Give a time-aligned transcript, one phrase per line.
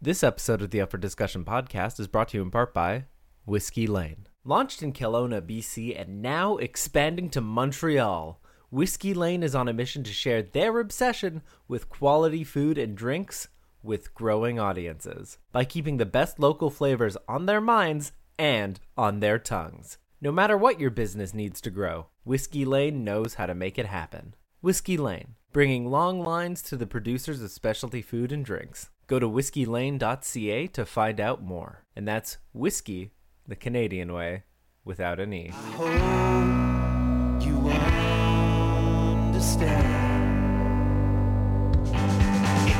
[0.00, 3.06] This episode of the Up for Discussion podcast is brought to you in part by
[3.46, 4.28] Whiskey Lane.
[4.44, 8.40] Launched in Kelowna, BC, and now expanding to Montreal,
[8.70, 13.48] Whiskey Lane is on a mission to share their obsession with quality food and drinks
[13.82, 19.36] with growing audiences by keeping the best local flavors on their minds and on their
[19.40, 19.98] tongues.
[20.20, 23.86] No matter what your business needs to grow, Whiskey Lane knows how to make it
[23.86, 24.36] happen.
[24.60, 28.90] Whiskey Lane, bringing long lines to the producers of specialty food and drinks.
[29.08, 31.82] Go to whiskeylane.ca to find out more.
[31.96, 33.12] And that's whiskey,
[33.46, 34.42] the Canadian way,
[34.84, 35.46] without an E.
[35.46, 35.52] It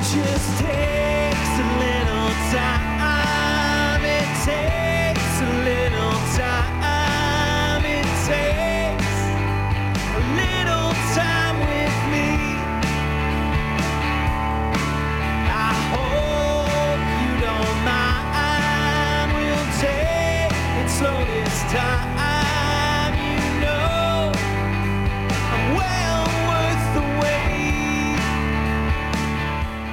[0.04, 2.87] just takes a little time.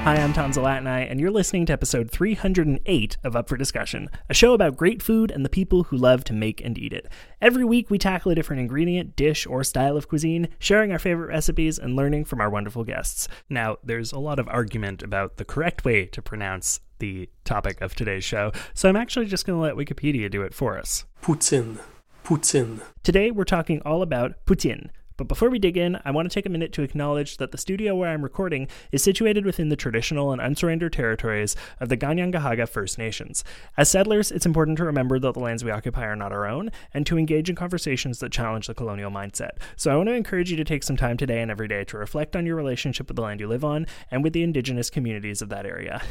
[0.05, 4.35] Hi, I'm Tom Zalatni, and you're listening to episode 308 of Up for Discussion, a
[4.35, 7.07] show about great food and the people who love to make and eat it.
[7.41, 11.29] Every week, we tackle a different ingredient, dish, or style of cuisine, sharing our favorite
[11.29, 13.27] recipes and learning from our wonderful guests.
[13.49, 17.95] Now, there's a lot of argument about the correct way to pronounce the topic of
[17.95, 21.05] today's show, so I'm actually just going to let Wikipedia do it for us.
[21.23, 21.79] Putin.
[22.23, 22.81] Putin.
[23.01, 24.91] Today, we're talking all about poutine.
[25.17, 27.58] But before we dig in, I want to take a minute to acknowledge that the
[27.58, 32.67] studio where I'm recording is situated within the traditional and unsurrendered territories of the Kanien'kehá:ka
[32.67, 33.44] First Nations.
[33.77, 36.69] As settlers, it's important to remember that the lands we occupy are not our own,
[36.94, 39.52] and to engage in conversations that challenge the colonial mindset.
[39.77, 41.97] So I want to encourage you to take some time today and every day to
[41.97, 45.41] reflect on your relationship with the land you live on and with the indigenous communities
[45.41, 46.02] of that area.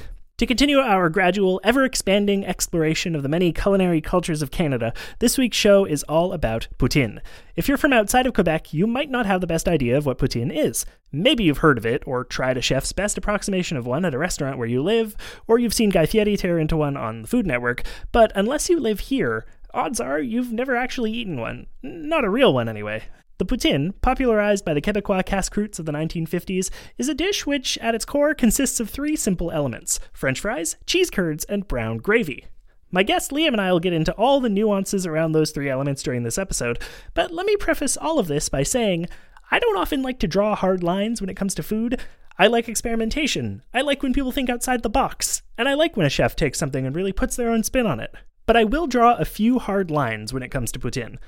[0.44, 5.38] To continue our gradual, ever expanding exploration of the many culinary cultures of Canada, this
[5.38, 7.20] week's show is all about poutine.
[7.56, 10.18] If you're from outside of Quebec, you might not have the best idea of what
[10.18, 10.84] poutine is.
[11.10, 14.18] Maybe you've heard of it, or tried a chef's best approximation of one at a
[14.18, 15.16] restaurant where you live,
[15.46, 18.78] or you've seen Guy Fieri tear into one on the Food Network, but unless you
[18.78, 21.68] live here, odds are you've never actually eaten one.
[21.82, 23.04] Not a real one, anyway.
[23.38, 27.94] The poutine, popularized by the Quebecois casse-croûtes of the 1950s, is a dish which, at
[27.94, 32.46] its core, consists of three simple elements french fries, cheese curds, and brown gravy.
[32.92, 36.00] My guest Liam and I will get into all the nuances around those three elements
[36.00, 36.80] during this episode,
[37.12, 39.08] but let me preface all of this by saying
[39.50, 42.00] I don't often like to draw hard lines when it comes to food.
[42.38, 43.62] I like experimentation.
[43.72, 45.42] I like when people think outside the box.
[45.58, 48.00] And I like when a chef takes something and really puts their own spin on
[48.00, 48.14] it.
[48.46, 51.18] But I will draw a few hard lines when it comes to poutine.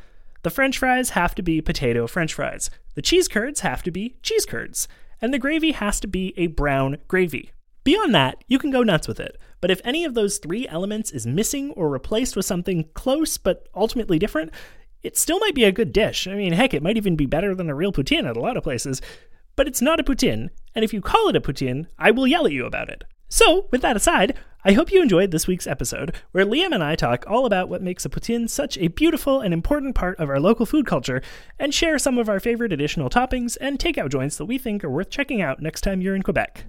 [0.43, 2.71] The french fries have to be potato french fries.
[2.95, 4.89] The cheese curds have to be cheese curds.
[5.21, 7.53] And the gravy has to be a brown gravy.
[7.85, 9.39] Beyond that, you can go nuts with it.
[9.61, 13.69] But if any of those three elements is missing or replaced with something close but
[13.75, 14.53] ultimately different,
[15.03, 16.27] it still might be a good dish.
[16.27, 18.57] I mean, heck, it might even be better than a real poutine at a lot
[18.57, 19.01] of places.
[19.55, 22.47] But it's not a poutine, and if you call it a poutine, I will yell
[22.47, 23.05] at you about it.
[23.29, 26.97] So, with that aside, I hope you enjoyed this week's episode, where Liam and I
[26.97, 30.41] talk all about what makes a poutine such a beautiful and important part of our
[30.41, 31.23] local food culture,
[31.57, 34.91] and share some of our favorite additional toppings and takeout joints that we think are
[34.91, 36.65] worth checking out next time you're in Quebec.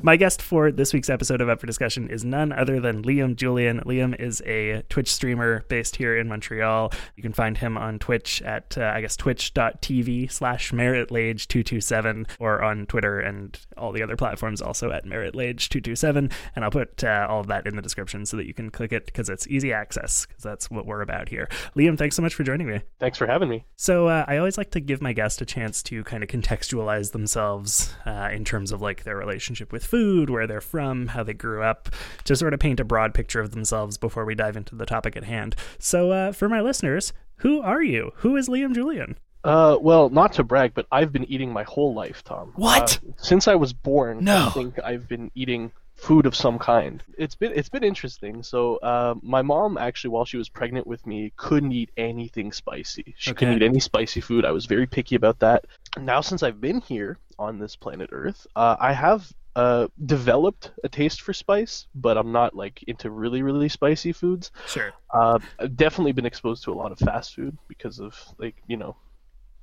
[0.00, 3.34] My guest for this week's episode of Up for Discussion is none other than Liam
[3.34, 3.80] Julian.
[3.80, 6.92] Liam is a Twitch streamer based here in Montreal.
[7.16, 12.86] You can find him on Twitch at, uh, I guess, twitch.tv slash meritlage227 or on
[12.86, 16.30] Twitter and all the other platforms also at meritlage227.
[16.54, 18.92] And I'll put uh, all of that in the description so that you can click
[18.92, 21.48] it because it's easy access because that's what we're about here.
[21.74, 22.82] Liam, thanks so much for joining me.
[23.00, 23.64] Thanks for having me.
[23.74, 27.10] So uh, I always like to give my guest a chance to kind of contextualize
[27.10, 31.32] themselves uh, in terms of like their relationship with food, where they're from, how they
[31.34, 31.88] grew up,
[32.24, 35.16] to sort of paint a broad picture of themselves before we dive into the topic
[35.16, 35.56] at hand.
[35.78, 38.12] So uh, for my listeners, who are you?
[38.16, 39.16] Who is Liam Julian?
[39.44, 42.52] Uh, well, not to brag, but I've been eating my whole life, Tom.
[42.56, 42.98] What?
[42.98, 44.48] Uh, since I was born, No.
[44.48, 47.02] I think I've been eating food of some kind.
[47.16, 48.42] It's been it's been interesting.
[48.42, 53.14] So, uh, my mom actually, while she was pregnant with me, couldn't eat anything spicy.
[53.18, 54.44] She couldn't eat any spicy food.
[54.44, 55.64] I was very picky about that.
[56.00, 60.88] Now, since I've been here on this planet Earth, uh, I have uh, developed a
[60.88, 64.50] taste for spice, but I'm not like into really really spicy foods.
[64.66, 64.92] Sure.
[65.12, 68.76] Uh, I've definitely been exposed to a lot of fast food because of like you
[68.76, 68.94] know,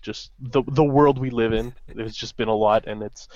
[0.02, 1.74] just the the world we live in.
[1.88, 3.28] There's just been a lot, and it's.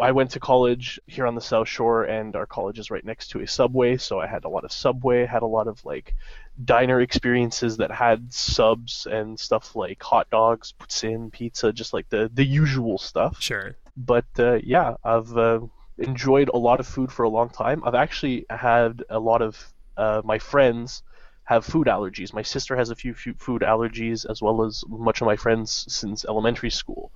[0.00, 3.28] I went to college here on the South Shore, and our college is right next
[3.28, 6.14] to a Subway, so I had a lot of Subway, had a lot of like
[6.64, 12.30] diner experiences that had subs and stuff like hot dogs, poutine, pizza, just like the
[12.34, 13.76] the usual stuff Sure.
[13.96, 15.60] but uh, yeah, I've uh,
[15.98, 17.82] enjoyed a lot of food for a long time.
[17.84, 21.02] I've actually had a lot of uh, my friends
[21.44, 22.32] have food allergies.
[22.32, 26.24] My sister has a few, food allergies, as well as much of my friends since
[26.24, 27.12] elementary school.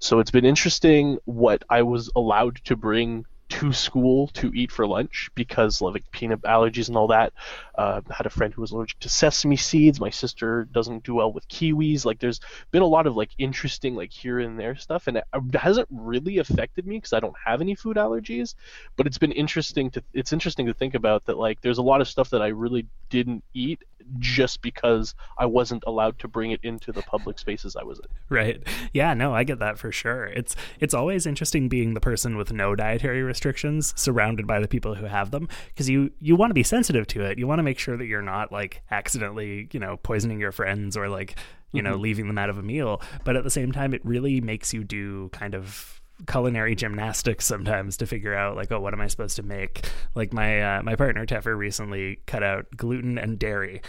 [0.00, 3.24] So it's been interesting what I was allowed to bring
[3.58, 7.32] to school to eat for lunch because like peanut allergies and all that.
[7.74, 9.98] Uh, had a friend who was allergic to sesame seeds.
[10.00, 12.04] My sister doesn't do well with kiwis.
[12.04, 12.40] Like there's
[12.70, 15.24] been a lot of like interesting like here and there stuff, and it
[15.54, 18.54] hasn't really affected me because I don't have any food allergies.
[18.96, 22.00] But it's been interesting to it's interesting to think about that like there's a lot
[22.00, 23.82] of stuff that I really didn't eat
[24.18, 28.06] just because I wasn't allowed to bring it into the public spaces I was in.
[28.28, 28.66] Right.
[28.92, 30.26] Yeah, no, I get that for sure.
[30.26, 34.94] It's it's always interesting being the person with no dietary restrictions surrounded by the people
[34.94, 37.38] who have them because you you want to be sensitive to it.
[37.38, 40.96] You want to make sure that you're not like accidentally, you know, poisoning your friends
[40.96, 41.36] or like,
[41.72, 42.02] you know, mm-hmm.
[42.02, 44.84] leaving them out of a meal, but at the same time it really makes you
[44.84, 49.36] do kind of culinary gymnastics sometimes to figure out like oh what am I supposed
[49.36, 49.88] to make?
[50.14, 53.82] Like my uh, my partner Teffer recently cut out gluten and dairy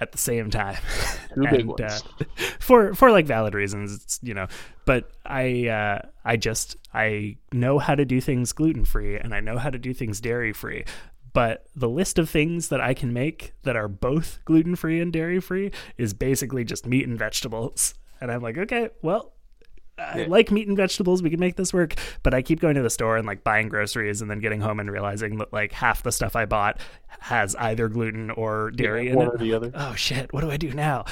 [0.00, 0.78] at the same time.
[1.36, 1.98] And, uh,
[2.60, 4.46] for for like valid reasons it's you know.
[4.86, 9.40] But I uh, I just I know how to do things gluten free and I
[9.40, 10.84] know how to do things dairy free
[11.34, 15.12] but the list of things that I can make that are both gluten free and
[15.12, 17.92] dairy free is basically just meat and vegetables.
[18.22, 19.34] And I'm like okay well
[19.98, 21.22] I like meat and vegetables.
[21.22, 21.94] We can make this work.
[22.22, 24.80] But I keep going to the store and like buying groceries and then getting home
[24.80, 26.80] and realizing that like half the stuff I bought
[27.20, 29.34] has either gluten or dairy in one it.
[29.34, 29.72] or the other.
[29.74, 31.04] Oh shit, what do I do now?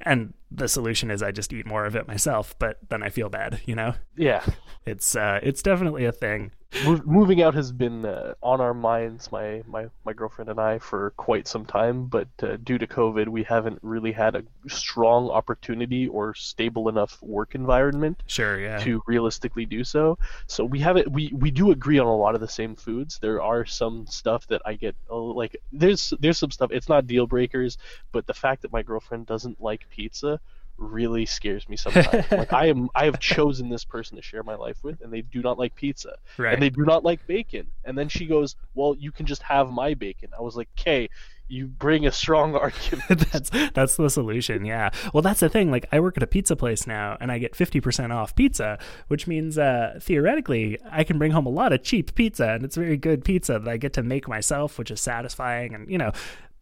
[0.00, 3.28] And the solution is I just eat more of it myself, but then I feel
[3.28, 3.94] bad, you know?
[4.16, 4.44] Yeah.
[4.86, 6.52] It's uh it's definitely a thing.
[6.72, 10.78] Mov- moving out has been uh, on our minds, my, my, my girlfriend and I,
[10.78, 12.06] for quite some time.
[12.06, 17.20] But uh, due to COVID, we haven't really had a strong opportunity or stable enough
[17.22, 18.78] work environment Sure, yeah.
[18.78, 20.16] to realistically do so.
[20.46, 21.10] So we haven't.
[21.10, 23.18] We we do agree on a lot of the same foods.
[23.18, 26.70] There are some stuff that I get uh, like there's there's some stuff.
[26.72, 27.78] It's not deal breakers,
[28.12, 30.39] but the fact that my girlfriend doesn't like pizza
[30.80, 32.30] really scares me sometimes.
[32.32, 35.20] like I am I have chosen this person to share my life with and they
[35.20, 36.16] do not like pizza.
[36.36, 36.54] Right.
[36.54, 37.68] And they do not like bacon.
[37.84, 41.08] And then she goes, "Well, you can just have my bacon." I was like, "Okay,
[41.50, 45.86] you bring a strong argument." that's that's the solution yeah well that's the thing like
[45.92, 48.78] i work at a pizza place now and i get 50% off pizza
[49.08, 52.76] which means uh, theoretically i can bring home a lot of cheap pizza and it's
[52.76, 56.12] very good pizza that i get to make myself which is satisfying and you know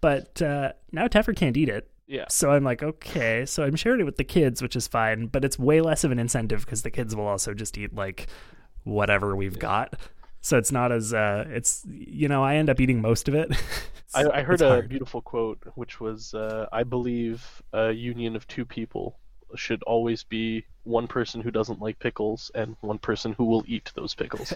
[0.00, 2.24] but uh, now teffer can't eat it Yeah.
[2.30, 5.44] so i'm like okay so i'm sharing it with the kids which is fine but
[5.44, 8.26] it's way less of an incentive because the kids will also just eat like
[8.84, 9.94] whatever we've got
[10.40, 13.50] so it's not as uh it's you know i end up eating most of it
[14.14, 14.88] I, I heard a hard.
[14.88, 17.44] beautiful quote, which was, uh, "I believe
[17.74, 19.18] a union of two people
[19.54, 23.92] should always be one person who doesn't like pickles and one person who will eat
[23.96, 24.54] those pickles."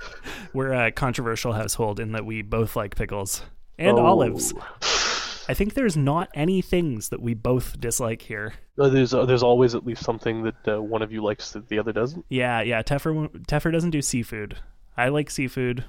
[0.54, 3.42] We're a controversial household in that we both like pickles
[3.78, 4.06] and Oh.
[4.06, 4.54] olives.
[5.48, 8.54] I think there's not any things that we both dislike here.
[8.78, 11.68] Uh, There's uh, there's always at least something that uh, one of you likes that
[11.68, 12.24] the other doesn't.
[12.28, 12.82] Yeah, yeah.
[12.82, 14.56] Teffer Teffer doesn't do seafood.
[14.96, 15.84] I like seafood,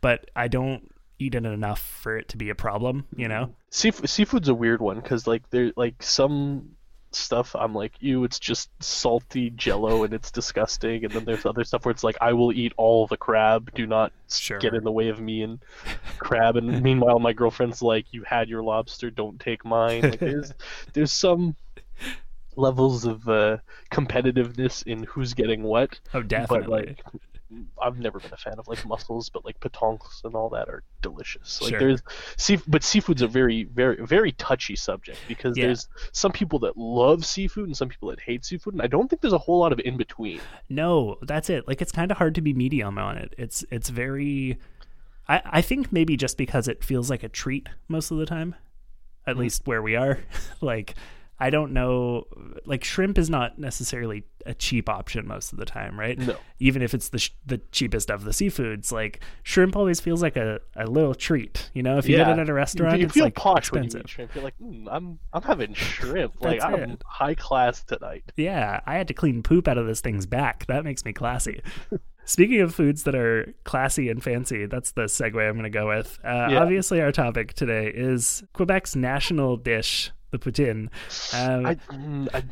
[0.00, 3.06] but I don't eat it enough for it to be a problem.
[3.16, 3.54] You know?
[3.70, 6.76] Seafood seafood's a weird one because like there like some
[7.12, 11.64] stuff I'm like, ew, it's just salty Jello and it's disgusting, and then there's other
[11.64, 14.58] stuff where it's like, I will eat all the crab, do not Sure.
[14.58, 15.58] get in the way of me and
[16.18, 16.56] crab.
[16.56, 20.02] And meanwhile, my girlfriend's like, you had your lobster, don't take mine.
[20.02, 20.52] Like there's
[20.92, 21.56] there's some
[22.56, 23.58] levels of uh,
[23.90, 25.98] competitiveness in who's getting what.
[26.12, 26.86] Oh, But definitely.
[26.86, 27.04] like,
[27.82, 30.82] I've never been a fan of like mussels, but like petonques and all that are
[31.00, 31.60] delicious.
[31.62, 31.78] Like Sure.
[31.78, 32.02] there's
[32.36, 35.66] sea, but seafood's a very, very, very touchy subject because Yeah.
[35.66, 39.08] there's some people that love seafood and some people that hate seafood, and I don't
[39.08, 40.40] think there's a whole lot of in between.
[40.68, 41.66] No, that's it.
[41.66, 43.34] Like it's kind of hard to be medium on it.
[43.38, 44.58] It's it's very.
[45.26, 48.54] I I think maybe just because it feels like a treat most of the time,
[49.26, 49.40] at Mm-hmm.
[49.40, 50.18] least where we are.
[50.60, 50.94] like
[51.40, 52.24] I don't know.
[52.64, 56.18] Like shrimp is not necessarily a cheap option most of the time, right?
[56.18, 56.36] No.
[56.58, 60.36] Even if it's the sh- the cheapest of the seafoods, like shrimp always feels like
[60.36, 61.70] a, a little treat.
[61.74, 63.82] You know, if you get it at a restaurant, you it's feel like posh when
[63.82, 64.06] you expensive.
[64.06, 64.34] eat shrimp.
[64.34, 66.40] You're like, mm, I'm, I'm having shrimp.
[66.40, 67.02] like I'm it.
[67.06, 68.32] high class tonight.
[68.36, 70.66] Yeah, I had to clean poop out of this thing's back.
[70.66, 71.62] That makes me classy.
[72.24, 75.88] Speaking of foods that are classy and fancy, that's the segue I'm going to go
[75.88, 76.18] with.
[76.22, 76.62] Uh, Yeah.
[76.62, 80.88] Obviously, our topic today is Quebec's national dish, the poutine.
[81.34, 82.42] Um, I, mm, I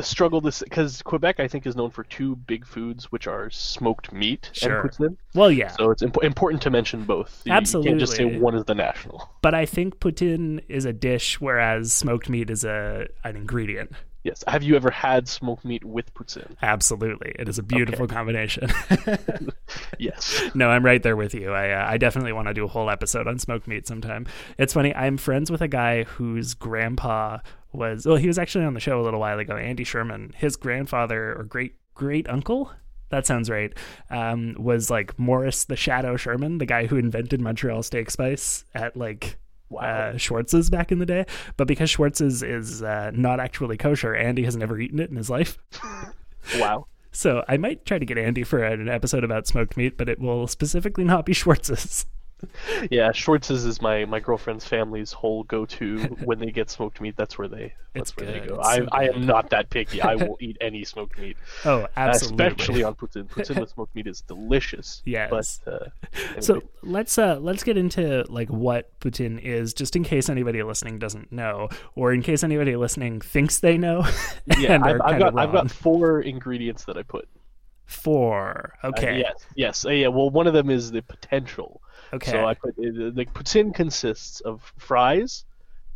[0.00, 4.12] struggle this because Quebec, I think, is known for two big foods, which are smoked
[4.12, 4.82] meat Sure.
[4.82, 5.16] and poutine.
[5.34, 7.42] well, yeah, So it's imp- important to mention both.
[7.44, 9.28] You, you can't just say one is the national.
[9.42, 13.92] but I think poutine is a dish, whereas smoked meat is a an ingredient.
[14.24, 14.42] Yes.
[14.48, 16.56] Have you ever had smoked meat with poutine?
[16.60, 18.68] Absolutely, it is a beautiful combination.
[19.98, 20.42] Yes.
[20.54, 21.52] no, I'm right there with you.
[21.52, 24.26] I uh, I definitely want to do a whole episode on smoked meat sometime.
[24.58, 24.94] It's funny.
[24.94, 27.38] I'm friends with a guy whose grandpa
[27.72, 29.56] was well, he was actually on the show a little while ago.
[29.56, 30.32] Andy Sherman.
[30.36, 32.72] His grandfather or great great uncle.
[33.10, 33.72] That sounds right.
[34.10, 38.96] Um, was like Morris the Shadow Sherman, the guy who invented Montreal steak spice at
[38.96, 39.38] like
[39.76, 41.26] uh, Schwartz's back in the day.
[41.56, 45.30] But because Schwartz's is uh, not actually kosher, Andy has never eaten it in his
[45.30, 45.58] life.
[46.56, 46.86] Wow.
[47.12, 50.18] So I might try to get Andy for an episode about smoked meat, but it
[50.18, 52.06] will specifically not be Schwartz's.
[52.90, 57.16] Yeah, Schwartz's is my, my girlfriend's family's whole go to when they get smoked meat.
[57.16, 58.58] That's where they It's that's where they go.
[58.60, 60.00] it's I, so I am not that picky.
[60.00, 62.46] I will eat any smoked meat, Oh, absolutely.
[62.46, 63.28] especially on poutine.
[63.28, 65.02] Poutine with smoked meat is delicious.
[65.04, 65.60] Yes.
[65.64, 70.28] But uh, So let's uh let's get into like what poutine is, just in case
[70.28, 74.06] anybody listening doesn't know, or in case anybody listening thinks they know.
[74.58, 77.28] yeah, I've, I've got I've got four ingredients that I put.
[77.86, 78.74] four.
[78.82, 79.18] Uh, Okay.
[79.18, 79.84] yes, yes.
[79.84, 80.08] Uh, yeah.
[80.08, 81.82] Well, one of them is the potential.
[82.12, 82.30] Okay.
[82.30, 85.44] So I put the poutine consists of fries,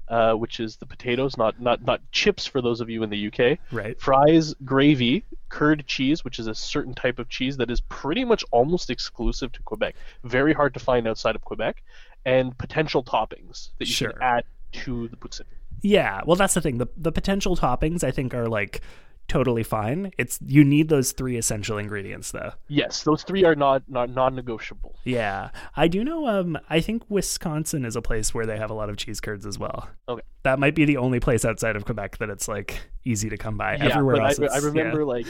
[0.09, 3.27] uh, which is the potatoes, not not not chips for those of you in the
[3.29, 3.59] UK.
[3.73, 3.99] right.
[4.01, 8.45] Fries, gravy, curd cheese, which is a certain type of cheese that is pretty much
[8.51, 9.95] almost exclusive to Quebec.
[10.25, 11.83] Very hard to find outside of Quebec,
[12.25, 14.13] and potential toppings that you Sure.
[14.13, 15.43] can add to the poutine.
[15.81, 16.21] Yeah.
[16.27, 16.79] Well, that's the thing.
[16.79, 18.81] The the potential toppings I think are like
[19.29, 20.13] totally fine.
[20.19, 22.53] It's you need those three essential ingredients though.
[22.69, 24.97] Yes, those three are not not non-negotiable.
[25.05, 26.27] Yeah, I do know.
[26.29, 29.47] Um, I think Wisconsin is a place where they have a lot of cheese curds
[29.47, 29.89] as well.
[30.09, 30.23] Okay.
[30.43, 33.57] That might be the only place outside of Quebec that it's like easy to come
[33.57, 33.77] by.
[33.77, 35.07] Yeah, Everywhere but else, I, I remember yeah.
[35.07, 35.27] like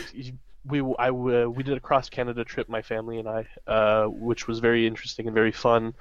[0.64, 4.46] we I uh, we did a cross Canada trip, my family and I, uh, which
[4.46, 5.94] was very interesting and very fun.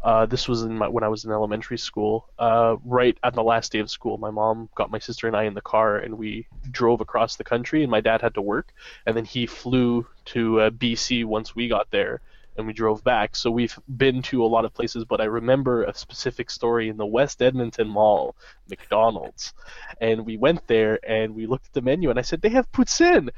[0.00, 2.28] Uh, this was in my, when I was in elementary school.
[2.38, 5.44] Uh, right at the last day of school, my mom got my sister and I
[5.44, 7.82] in the car, and we drove across the country.
[7.82, 8.72] And my dad had to work,
[9.06, 12.20] and then he flew to uh, BC once we got there,
[12.56, 13.36] and we drove back.
[13.36, 16.96] So we've been to a lot of places, but I remember a specific story in
[16.96, 18.34] the West Edmonton Mall,
[18.68, 19.54] McDonald's,
[20.00, 22.70] and we went there and we looked at the menu, and I said they have
[22.72, 23.30] poutine,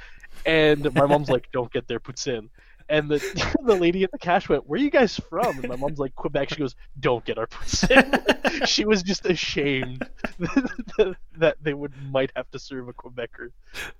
[0.46, 2.48] and my mom's like, "Don't get their poutine."
[2.88, 5.76] And the the lady at the cash went, "Where are you guys from?" And my
[5.76, 10.06] mom's like, "Quebec." She goes, "Don't get our poutine." she was just ashamed
[11.38, 13.50] that they would might have to serve a Quebecer.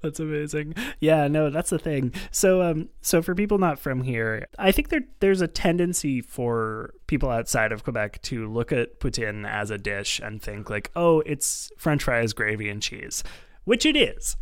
[0.02, 0.74] That's amazing.
[0.98, 2.12] Yeah, no, that's the thing.
[2.30, 6.94] So, um, so for people not from here, I think there there's a tendency for
[7.06, 11.20] people outside of Quebec to look at poutine as a dish and think like, oh,
[11.20, 13.22] it's French fries, gravy, and cheese,
[13.64, 14.36] which it is.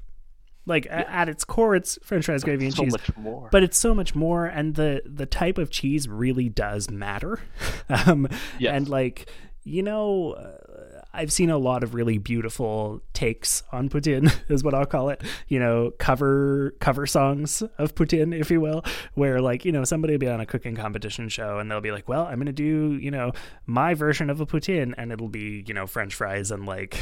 [0.68, 2.92] Like a- at its core, it's French fries, gravy, and So cheese.
[2.92, 3.48] much more.
[3.50, 7.40] But it's so much more, and the the type of cheese really does matter.
[7.88, 8.28] um,
[8.60, 8.74] Yes.
[8.76, 9.28] And like
[9.64, 14.72] you know, uh, I've seen a lot of really beautiful takes on Putin, is what
[14.72, 15.22] I'll call it.
[15.48, 18.84] You know, cover cover songs of Putin, if you will,
[19.14, 21.92] where like you know somebody will be on a cooking competition show and they'll be
[21.92, 23.32] like, "Well, I'm gonna do you know
[23.66, 26.98] my version of a Putin," and it'll be you know French fries and like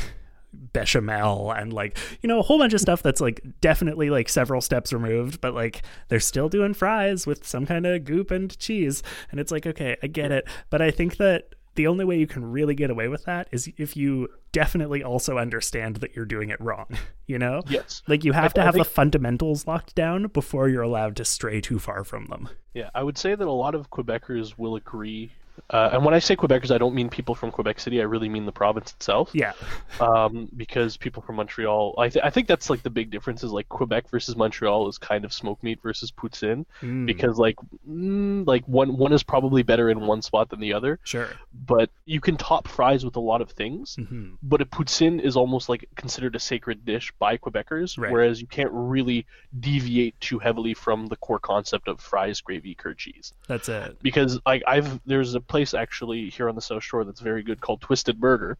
[0.72, 4.60] bechamel and like you know a whole bunch of stuff that's like definitely like several
[4.60, 9.02] steps removed but like they're still doing fries with some kind of goop and cheese
[9.30, 12.26] and it's like okay i get it but i think that the only way you
[12.26, 16.48] can really get away with that is if you definitely also understand that you're doing
[16.48, 16.86] it wrong
[17.26, 18.02] you know Yes.
[18.08, 21.60] like you have I- to have the fundamentals locked down before you're allowed to stray
[21.60, 25.32] too far from them Yeah, I would say that a lot of Quebecers will agree.
[25.70, 28.00] Uh, and when I say Quebecers, I don't mean people from Quebec City.
[28.00, 29.30] I really mean the province itself.
[29.32, 29.52] yeah
[30.00, 33.52] um, because people from Montreal, I, th- I think that's like the big difference is
[33.52, 37.56] like Quebec versus Montreal is kind of smoke meat versus poutine Mm, because like
[37.88, 41.90] mm, like one one is probably better in one spot than the other, sure but
[42.04, 43.96] you can top fries with a lot of things.
[43.96, 48.12] hmm But a poutine is almost like considered a sacred dish by Quebecers, Right.
[48.12, 49.26] whereas you can't really
[49.58, 54.38] deviate too heavily from the core concept of fries, gravy, curd cheese that's it because
[54.46, 57.80] like I've there's a place actually here on the South Shore that's very good called
[57.80, 58.58] Twisted Burger,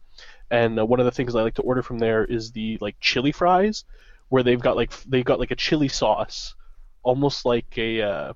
[0.49, 2.95] and uh, one of the things I like to order from there is the like
[2.99, 3.83] chili fries,
[4.29, 6.55] where they've got like they've got like a chili sauce,
[7.03, 8.33] almost like a uh,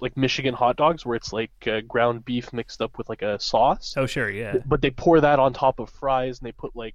[0.00, 3.38] like Michigan hot dogs, where it's like uh, ground beef mixed up with like a
[3.40, 4.56] sauce, oh sure yeah.
[4.66, 6.94] But they pour that on top of fries and they put like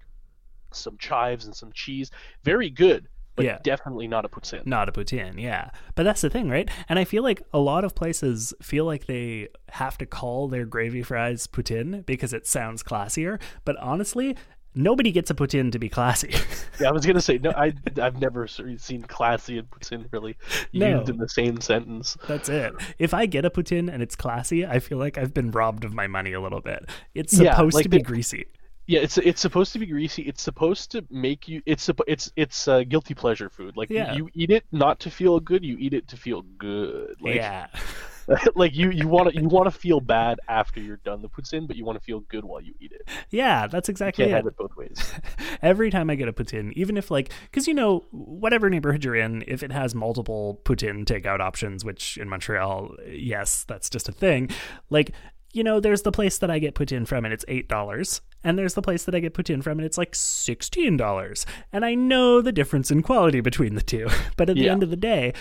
[0.72, 2.12] some chives and some cheese.
[2.44, 3.60] Very good, but Yeah.
[3.64, 4.66] definitely not a poutine.
[4.66, 5.70] not a poutine, yeah.
[5.96, 6.70] But that's the thing, right?
[6.90, 10.66] And I feel like a lot of places feel like they have to call their
[10.66, 13.40] gravy fries poutine because it sounds classier.
[13.66, 14.36] But honestly,
[14.76, 16.34] nobody gets a poutine to be classy.
[16.80, 17.52] Yeah, I was gonna say no.
[17.56, 17.72] I
[18.02, 20.36] I've never seen classy and poutine really
[20.74, 20.98] No.
[20.98, 22.18] used in the same sentence.
[22.28, 22.74] that's it.
[22.98, 25.94] If I get a poutine and it's classy, I feel like I've been robbed of
[25.94, 26.90] my money a little bit.
[27.14, 28.48] It's Yeah, supposed like to be greasy.
[28.86, 30.24] Yeah, it's it's supposed to be greasy.
[30.24, 31.62] It's supposed to make you.
[31.66, 33.78] It's it's it's uh, guilty pleasure food.
[33.78, 34.14] Like Yeah.
[34.14, 35.64] you eat it not to feel good.
[35.64, 37.16] You eat it to feel good.
[37.22, 37.68] Like, yeah.
[38.56, 41.68] like you you want to you want to feel bad after you're done the poutine,
[41.68, 43.08] but you want to feel good while you eat it.
[43.30, 44.36] Yeah, that's exactly Can't it.
[44.36, 45.14] have it both ways.
[45.62, 49.16] Every time I get a poutine, even if like, because you know, whatever neighborhood you're
[49.16, 54.14] in, if it has multiple poutine takeout options, which in Montreal, yes, that's just a
[54.14, 54.50] thing.
[54.90, 55.12] Like,
[55.52, 58.58] you know, there's the place that I get poutine from, and it's eight dollars, and
[58.58, 61.46] there's the place that I get poutine from, and it's like sixteen dollars.
[61.72, 64.08] And I know the difference in quality between the two,
[64.38, 65.34] but at the end of the day.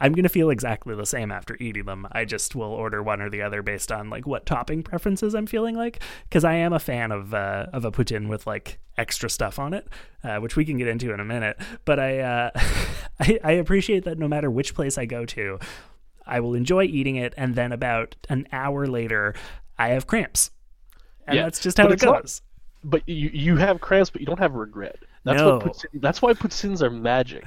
[0.00, 2.08] I'm going to feel exactly the same after eating them.
[2.10, 5.46] I just will order one or the other based on like what topping preferences I'm
[5.46, 9.30] feeling like cuz I am a fan of uh, of a poutine with like extra
[9.30, 9.86] stuff on it,
[10.24, 11.58] uh, which we can get into in a minute.
[11.84, 12.50] But I, uh,
[13.20, 15.60] I I appreciate that no matter which place I go to,
[16.26, 19.34] I will enjoy eating it and then about an hour later
[19.78, 20.50] I have cramps.
[21.26, 22.42] And Yeah, that's just how but it it's not- goes.
[22.82, 24.96] but you you have cramps, but you don't have regret.
[25.24, 25.56] That's No.
[25.56, 27.44] what poutine, that's why poutines are magic.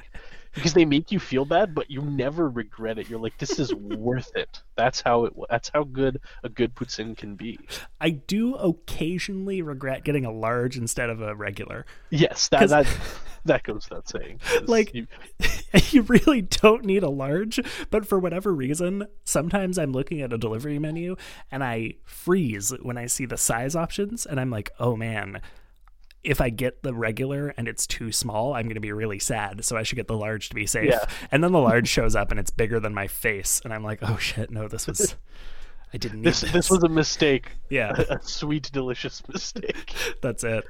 [0.54, 3.08] Because they make you feel bad, but you never regret it.
[3.08, 4.62] You're like, this is worth it.
[4.76, 5.34] That's how it.
[5.50, 7.58] That's how good a good poutine can be.
[8.00, 11.86] I do occasionally regret getting a large instead of a regular.
[12.10, 12.86] Yes, that that
[13.44, 14.40] that goes without saying.
[14.66, 15.06] Like- you-
[15.90, 20.38] you really don't need a large, but for whatever reason, sometimes I'm looking at a
[20.38, 21.16] delivery menu
[21.50, 25.40] and I freeze when I see the size options and I'm like, "Oh man,
[26.24, 29.64] if I get the regular and it's too small, I'm going to be really sad.
[29.64, 31.04] So I should get the large to be safe." Yeah.
[31.30, 34.00] And then the large shows up and it's bigger than my face and I'm like,
[34.02, 35.16] "Oh shit, no, this was
[35.92, 37.52] I didn't need this this." this was a mistake.
[37.70, 37.92] yeah.
[38.10, 39.94] a sweet, delicious mistake.
[40.22, 40.64] That's it.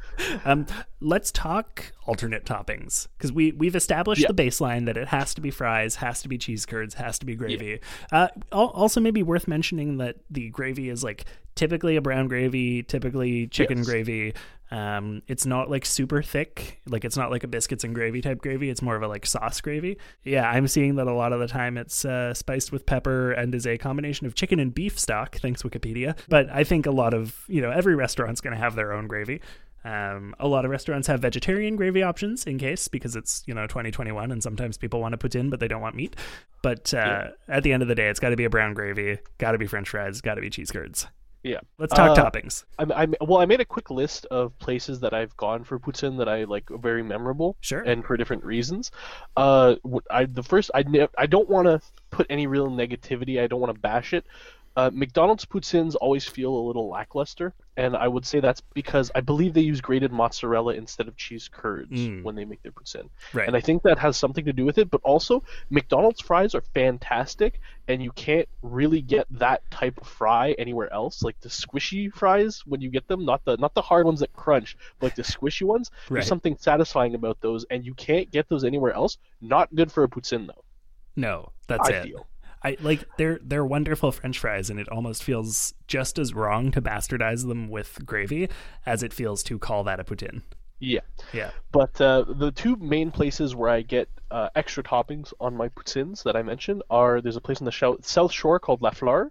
[0.44, 0.66] Um,
[1.00, 4.28] let's talk alternate toppings because we we've established Yeah.
[4.32, 7.26] the baseline that it has to be fries, has to be cheese curds, has to
[7.26, 7.80] be gravy.
[8.10, 13.46] Uh, also, maybe worth mentioning that the gravy is like typically a brown gravy, typically
[13.48, 13.86] chicken Yes.
[13.86, 14.34] gravy.
[14.70, 18.38] Um, it's not like super thick, like it's not like a biscuits and gravy type
[18.42, 18.68] gravy.
[18.68, 19.96] It's more of a like sauce gravy.
[20.24, 23.54] Yeah, I'm seeing that a lot of the time it's uh, spiced with pepper and
[23.54, 25.36] is a combination of chicken and beef stock.
[25.36, 26.18] Thanks Wikipedia.
[26.28, 29.06] But I think a lot of you know every restaurant's going to have their own
[29.08, 29.40] gravy.
[29.88, 33.66] Um, a lot of restaurants have vegetarian gravy options in case because it's you know
[33.66, 36.14] 2021 and sometimes people want to put in but they don't want meat.
[36.62, 39.18] But uh, at the end of the day, it's got to be a brown gravy,
[39.38, 41.06] got to be French fries, got to be cheese curds.
[41.44, 41.60] Yeah.
[41.78, 42.64] Let's talk Uh, toppings.
[42.78, 43.38] I'm, I'm well.
[43.38, 46.70] I made a quick list of places that I've gone for poutine that I like
[46.70, 47.56] are very memorable.
[47.60, 47.80] Sure.
[47.80, 48.90] And for different reasons.
[49.36, 49.76] Uh,
[50.10, 53.40] I the first I ne- I don't want to put any real negativity.
[53.40, 54.26] I don't want to bash it.
[54.78, 59.20] Uh, McDonald's poutines always feel a little lackluster, and I would say that's because I
[59.20, 62.22] believe they use grated mozzarella instead of cheese curds Mm.
[62.22, 63.08] when they make their poutine.
[63.32, 63.48] Right.
[63.48, 66.60] And I think that has something to do with it, but also McDonald's fries are
[66.74, 71.22] fantastic, and you can't really get that type of fry anywhere else.
[71.22, 74.32] Like the squishy fries when you get them, not the not the hard ones that
[74.32, 75.90] crunch, but like the squishy ones.
[76.08, 76.16] Right.
[76.18, 79.18] There's something satisfying about those, and you can't get those anywhere else.
[79.40, 80.64] Not good for a poutine though.
[81.16, 82.02] no, that's I it.
[82.04, 82.26] feel.
[82.62, 86.82] I like they're they're wonderful French fries, and it almost feels just as wrong to
[86.82, 88.48] bastardize them with gravy
[88.86, 90.42] as it feels to call that a poutine.
[90.80, 91.00] Yeah.
[91.32, 91.50] Yeah.
[91.72, 96.22] But uh, the two main places where I get uh, extra toppings on my poutines
[96.24, 99.30] that I mentioned are there's a place in the South Shore called La Fleur.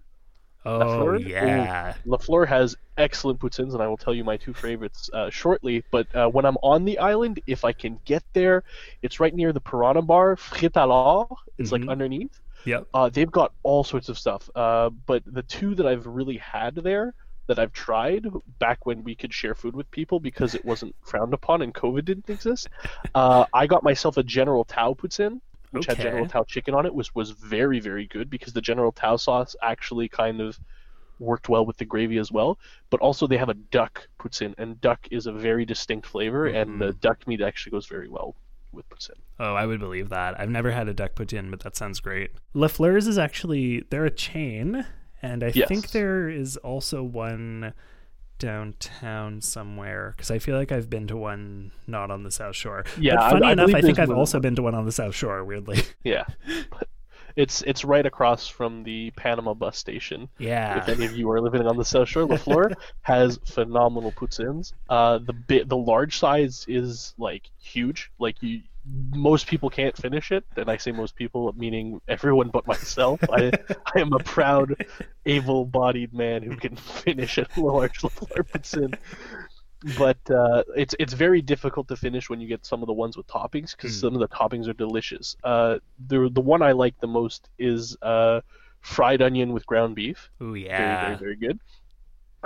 [0.64, 1.16] Oh Fleur?
[1.16, 5.30] yeah, La Fleur has excellent poutines, and I will tell you my two favorites uh,
[5.30, 5.84] shortly.
[5.90, 8.64] But uh, when I'm on the island, if I can get there,
[9.02, 10.36] it's right near the Piranha Bar,
[10.76, 11.28] alors.
[11.58, 11.72] It's Mhm.
[11.72, 12.40] like underneath.
[12.64, 12.86] Yep.
[12.92, 14.48] Uh, they've got all sorts of stuff.
[14.54, 17.14] Uh, but the two that I've really had there
[17.46, 18.26] that I've tried
[18.58, 22.04] back when we could share food with people because it wasn't frowned upon and COVID
[22.04, 22.68] didn't exist,
[23.14, 25.40] uh, I got myself a General Tao poutine,
[25.70, 28.92] which had General Tao chicken on it, was was very very good because the General
[28.92, 30.58] Tao sauce actually kind of
[31.18, 32.58] worked well with the gravy as well.
[32.90, 36.80] But also they have a duck poutine, and duck is a very distinct flavor, and
[36.80, 38.36] the duck meat actually goes very well
[38.72, 39.20] with poutine.
[39.38, 40.38] Oh, I would believe that.
[40.38, 42.30] I've never had a duck in, but that sounds great.
[42.54, 44.86] La Fleur's is actually they're a chain,
[45.22, 45.68] and I Yes.
[45.68, 47.72] think there is also one
[48.38, 52.84] downtown somewhere because I feel like I've been to one not on the South Shore.
[52.98, 54.18] Yeah, but funny I enough, I think I've one.
[54.18, 55.44] also been to one on the South Shore.
[55.44, 56.24] Weirdly, Yeah.
[57.38, 60.28] It's it's right across from the Panama bus station.
[60.38, 60.78] yeah.
[60.78, 64.72] If any of you are living on the South Shore, LaFleur has phenomenal poutines.
[64.88, 68.10] Uh, the bit the large size is like huge.
[68.18, 68.62] Like you,
[69.14, 73.20] most people can't finish it, and I say most people, meaning everyone but myself.
[73.30, 73.52] I
[73.94, 74.74] I am a proud,
[75.24, 78.98] able-bodied man who can finish a large LaFleur poutine.
[79.96, 83.16] But uh, it's it's very difficult to finish when you get some of the ones
[83.16, 84.00] with toppings because Mm.
[84.00, 85.36] some of the toppings are delicious.
[85.44, 88.40] Uh, the the one I like the most is uh,
[88.80, 91.00] fried onion with ground beef Oh yeah.
[91.06, 91.60] very, very good.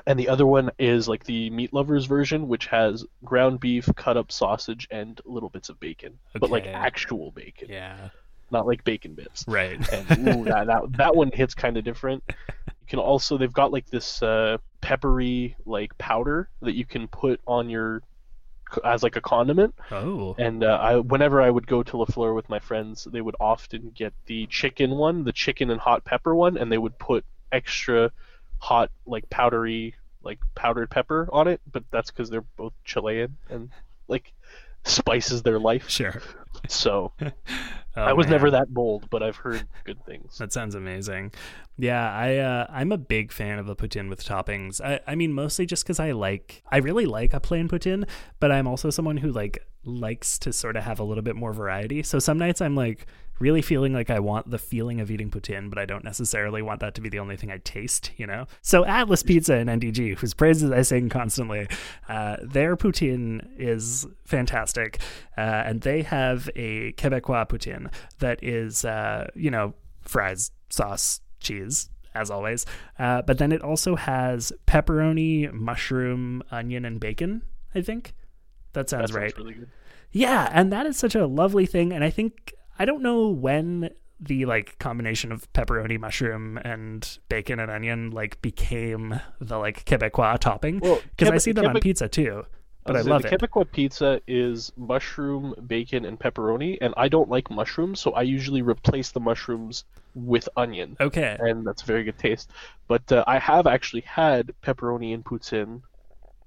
[0.07, 4.17] and the other one is like the meat lovers version, which has ground beef, cut
[4.17, 8.09] up sausage, and little bits of bacon, but like actual bacon, Yeah.
[8.51, 9.45] not like bacon bits.
[9.49, 9.79] Right.
[9.93, 12.23] And ooh, that, that that one hits kind of different.
[12.83, 17.41] You can also they've got like this uh, peppery like powder that you can put
[17.47, 18.03] on your
[18.85, 19.75] as like a condiment.
[19.91, 20.35] Oh.
[20.39, 23.93] And uh, I, whenever I would go to Lafleur with my friends, they would often
[23.95, 28.11] get the chicken one, the chicken and hot pepper one, and they would put extra
[28.59, 31.61] hot, like powdery, like powdered pepper on it.
[31.71, 33.71] But that's because they're both Chilean and
[34.09, 34.33] like
[34.85, 35.89] spices their life.
[35.89, 36.23] Sure.
[36.69, 37.13] So
[37.97, 38.33] Oh, I was man.
[38.33, 40.39] never that bold, but I've heard good things.
[40.39, 41.33] That sounds amazing.
[41.77, 44.81] Yeah, I uh, I'm a big fan of a poutine with toppings.
[44.81, 48.09] I, I mean, mostly just because I like I really like a plain poutine,
[48.41, 51.53] but I'm also someone who like likes to sort of have a little bit more
[51.53, 52.03] variety.
[52.03, 53.07] So some nights I'm like
[53.39, 56.79] really feeling like I want the feeling of eating poutine, but I don't necessarily want
[56.81, 58.13] that to be the only thing I taste.
[58.17, 58.47] You know.
[58.61, 61.69] So Atlas Pizza and NDG, whose praises I sing constantly,
[62.09, 65.01] uh, their poutine is fantastic,
[65.37, 67.82] uh, and they have a Quebecois poutine
[68.19, 72.67] that is uh, you know fries, sauce, cheese, as always.
[72.99, 77.43] Uh, but then it also has pepperoni, mushroom, onion, and bacon,
[77.75, 78.15] I think.
[78.73, 79.39] That sounds That sounds right.
[79.39, 79.71] really good.
[80.11, 81.93] Yeah, and that is such a lovely thing.
[81.93, 83.91] And I think, I don't know when
[84.21, 90.39] the like combination of pepperoni, mushroom, and bacon and onion like became the like Quebecois
[90.39, 90.81] topping.
[90.81, 92.45] Well, Because I see them on pizza too.
[92.85, 93.41] But I, was love saying, it.
[93.41, 98.23] the Quebecois pizza is mushroom, bacon, and pepperoni, and I don't like mushrooms, so I
[98.23, 101.37] usually replace the mushrooms with onion, Okay.
[101.41, 102.51] and that's a very good taste.
[102.89, 105.83] But uh, I have actually had pepperoni and poutine,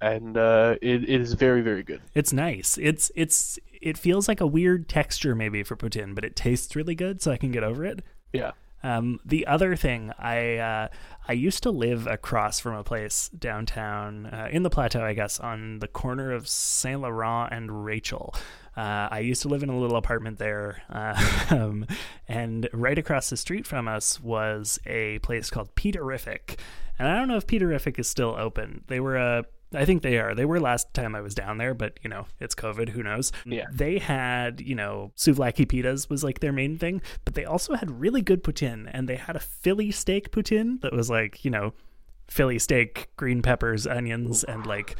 [0.00, 2.02] and uh, it, it is very, very good.
[2.14, 2.78] It's nice.
[2.80, 6.94] It's it's it feels like a weird texture maybe for poutine, but it tastes really
[6.94, 8.02] good, so I can get over it.
[8.32, 8.52] Yeah.
[8.82, 10.88] Um, the other thing, I uh,
[11.28, 15.40] I used to live across from a place downtown uh, in the plateau, I guess,
[15.40, 18.34] on the corner of Saint Laurent and Rachel.
[18.76, 20.82] Uh, I used to live in a little apartment there,
[21.50, 21.86] um,
[22.28, 26.58] and right across the street from us was a place called Peterific.
[26.98, 28.84] And I don't know if Peterific is still open.
[28.86, 30.34] They were a I think they are.
[30.34, 32.90] They were last time I was down there, but you know, it's COVID.
[32.90, 33.32] Who knows?
[33.44, 33.66] Yeah.
[33.72, 38.00] They had, you know, souvlaki pitas was like their main thing, but they also had
[38.00, 41.72] really good poutine, and they had a Philly steak poutine that was like, you know,
[42.28, 44.96] Philly steak, green peppers, onions, and like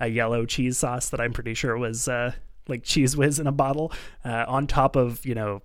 [0.00, 2.32] a yellow cheese sauce that I'm pretty sure was uh,
[2.68, 3.92] like cheese whiz in a bottle
[4.24, 5.62] uh, on top of, you know,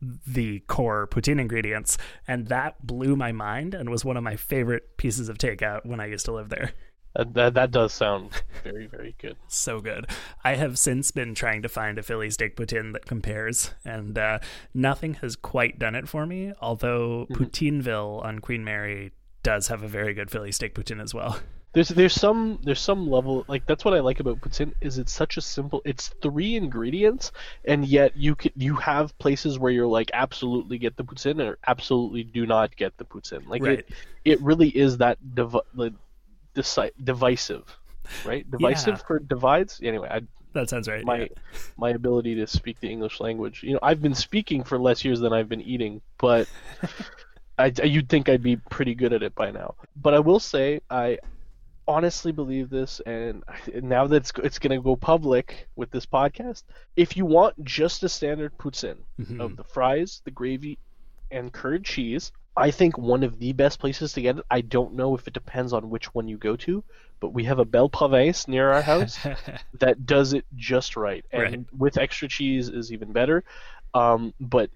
[0.00, 1.98] the core poutine ingredients.
[2.26, 6.00] And that blew my mind and was one of my favorite pieces of takeout when
[6.00, 6.72] I used to live there.
[7.18, 8.30] That, that, that does sound
[8.62, 9.36] very, very good.
[9.48, 10.06] so good.
[10.44, 14.38] I have since been trying to find a Philly steak poutine that compares, and uh,
[14.72, 16.52] nothing has quite done it for me.
[16.60, 19.10] Although Poutineville on Queen Mary
[19.42, 21.40] does have a very good Philly steak poutine as well.
[21.74, 25.12] There's there's some there's some level like that's what I like about poutine is it's
[25.12, 27.30] such a simple it's three ingredients
[27.66, 31.58] and yet you can you have places where you're like absolutely get the poutine or
[31.66, 33.80] absolutely do not get the poutine like Right.
[33.80, 33.90] it
[34.24, 35.56] it really is that div-
[36.58, 37.66] deci- divisive
[38.24, 39.06] right divisive Yeah.
[39.06, 40.20] for divides anyway I
[40.56, 41.04] That sounds right.
[41.12, 41.28] my yeah.
[41.84, 45.20] my ability to speak the English language you know I've been speaking for less years
[45.20, 46.48] than I've been eating but
[47.64, 49.74] I, you'd think I'd be pretty good at it by now.
[49.96, 51.18] But I will say, I
[51.88, 53.42] honestly believe this, and
[53.82, 56.62] now that it's, it's going to go public with this podcast,
[56.94, 59.40] if you want just a standard poutine Mhm.
[59.40, 60.78] of the fries, the gravy,
[61.32, 64.44] and curd cheese, I think one of the best places to get it.
[64.50, 66.82] I don't know if it depends on which one you go to,
[67.20, 69.18] but we have a Belle Province near our house
[69.80, 71.60] that does it just right, and Right.
[71.78, 73.44] with extra cheese is even better.
[73.94, 74.70] Um, but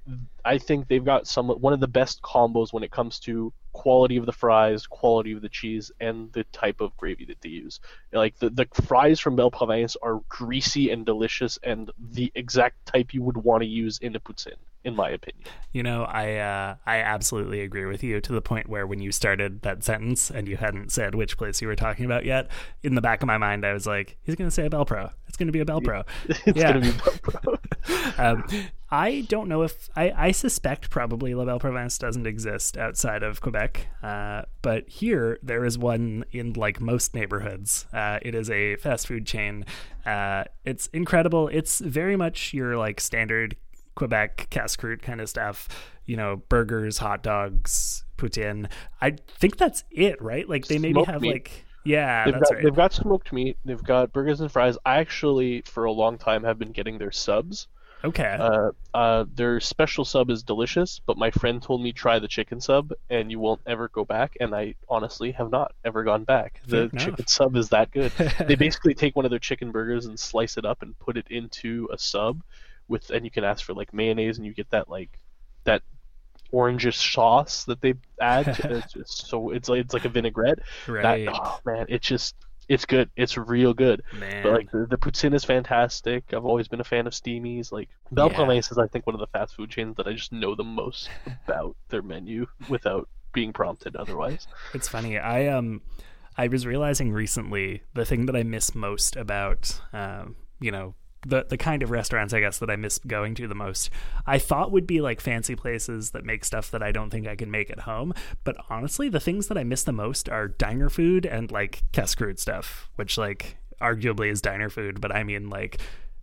[0.45, 4.17] I think they've got some one of the best combos when it comes to quality
[4.17, 7.81] of the fries, quality of the cheese, and the type of gravy that they use.
[8.13, 13.13] Like the the fries from Belle Province are greasy and delicious, and the exact type
[13.15, 15.45] you would want to use in a poutine, in my opinion.
[15.73, 19.13] You know, I uh, I absolutely agree with you to the point where when you
[19.13, 22.51] started that sentence and you hadn't said which place you were talking about yet,
[22.83, 24.85] in the back of my mind I was like, he's going to say a Belle
[24.85, 25.11] Pro.
[25.29, 26.03] It's going to be a Belle Pro.
[26.47, 26.73] It's Yeah.
[26.73, 27.59] gonna be Belle Pro.
[28.19, 28.45] um,
[28.91, 33.41] I don't know if I, I suspect probably La Belle Province doesn't exist outside of
[33.41, 37.87] Quebec, uh, but here there is one in like most neighborhoods.
[37.95, 39.65] Uh, it is a fast food chain.
[40.05, 41.49] Uh, it's incredible.
[41.49, 43.57] It's very much your like standard
[43.95, 45.69] Quebec casse croûte kind of stuff.
[46.07, 48.69] You know, burgers, hot dogs, poutine.
[49.01, 50.49] I think that's it, right?
[50.49, 51.33] Like they maybe Smoked have meat.
[51.33, 52.65] like yeah, They've that's got, right.
[52.65, 53.57] they've got smoked meat.
[53.65, 54.79] They've got burgers and fries.
[54.85, 57.67] I actually, for a long time, have been getting their subs.
[58.05, 58.37] Okay.
[58.39, 62.61] Uh, uh, their special sub is delicious, but my friend told me try the chicken
[62.61, 64.37] sub and you won't ever go back.
[64.41, 66.61] And I honestly have not ever gone back.
[66.67, 68.11] The chicken sub is that good.
[68.47, 71.27] they basically take one of their chicken burgers and slice it up and put it
[71.31, 72.43] into a sub
[72.89, 75.19] with, and you can ask for like mayonnaise and you get that like
[75.65, 75.83] that
[76.53, 78.55] orangish sauce that they add.
[78.55, 80.61] To, it's just so it's like it's like a vinaigrette.
[80.87, 81.27] right.
[81.27, 82.35] That, oh man, it's just
[82.69, 83.11] it's good.
[83.17, 84.03] It's real good.
[84.19, 84.43] Man.
[84.43, 86.33] But like the, the poutine is fantastic.
[86.33, 87.73] I've always been a fan of Steamies.
[87.73, 88.37] Like Belle Yeah.
[88.37, 90.65] Province is I think one of the fast food chains that I just know the
[90.65, 91.11] most
[91.47, 94.47] about their menu without being prompted otherwise.
[94.75, 95.19] It's funny.
[95.19, 95.83] I um
[96.37, 100.95] I was realizing recently the thing that I miss most about um, you know,
[101.27, 103.91] the the kind of restaurants I guess that I miss going to the most.
[104.27, 107.37] I thought would be like fancy places that make stuff that I don't think I
[107.37, 108.13] can make at home,
[108.45, 112.39] but honestly, the things that I miss the most are diner food and like casse-croûte
[112.41, 115.81] stuff, which like arguably is diner food, but I mean like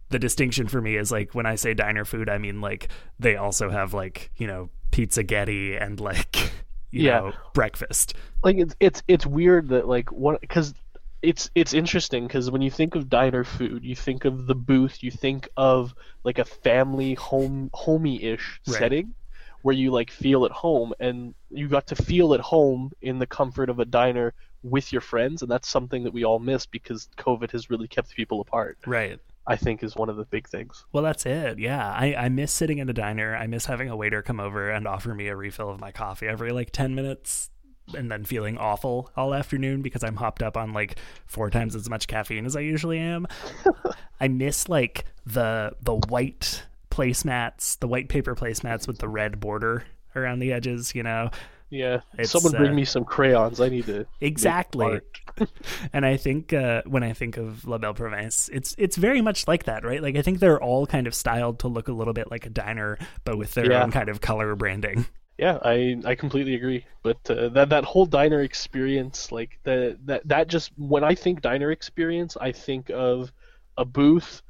[0.09, 3.35] the distinction for me is like when I say diner food, I mean like they
[3.35, 6.51] also have like, you know, pizzagetti and like
[6.91, 7.11] you Yeah.
[7.11, 8.13] know, breakfast.
[8.43, 10.73] Like it's it's it's weird that like what because
[11.21, 15.03] it's it's interesting because when you think of diner food, you think of the booth,
[15.03, 18.77] you think of like a family home homey-ish Right.
[18.77, 19.13] setting
[19.61, 23.27] where you like feel at home and you got to feel at home in the
[23.27, 27.09] comfort of a diner with your friends and that's something that we all miss because
[27.17, 28.77] COVID has really kept people apart.
[28.85, 29.19] Right.
[29.47, 30.85] I think is one of the big things.
[30.93, 31.59] Well, that's it.
[31.59, 31.91] Yeah.
[31.91, 33.35] I, I miss sitting in a diner.
[33.35, 36.27] I miss having a waiter come over and offer me a refill of my coffee
[36.27, 37.49] every like 10 minutes
[37.95, 41.89] and then feeling awful all afternoon because I'm hopped up on like four times as
[41.89, 43.27] much caffeine as I usually am.
[44.21, 49.83] I miss like the the white placemats, the white paper placemats with the red border
[50.15, 51.29] around the edges, you know.
[51.71, 53.61] Yeah, It's, someone bring uh, me some crayons.
[53.61, 55.01] I need to Exactly.
[55.93, 59.47] and I think uh, when I think of La Belle Province, it's it's very much
[59.47, 60.01] like that, right?
[60.01, 62.49] Like I think they're all kind of styled to look a little bit like a
[62.49, 63.83] diner, but with their Yeah.
[63.83, 65.05] own kind of color branding.
[65.39, 66.85] Yeah, I I completely agree.
[67.01, 71.41] But uh, that that whole diner experience, like the that that just when I think
[71.41, 73.31] diner experience, I think of
[73.77, 74.41] a booth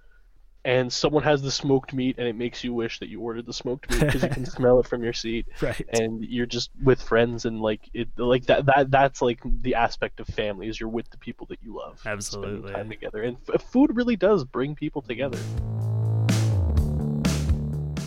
[0.65, 3.53] and someone has the smoked meat and it makes you wish that you ordered the
[3.53, 5.85] smoked meat because you can smell it from your seat Right.
[5.89, 10.19] and you're just with friends and like it like that that that's like the aspect
[10.19, 12.73] of family is you're with the people that you love Absolutely.
[12.73, 15.37] time together and f- food really does bring people together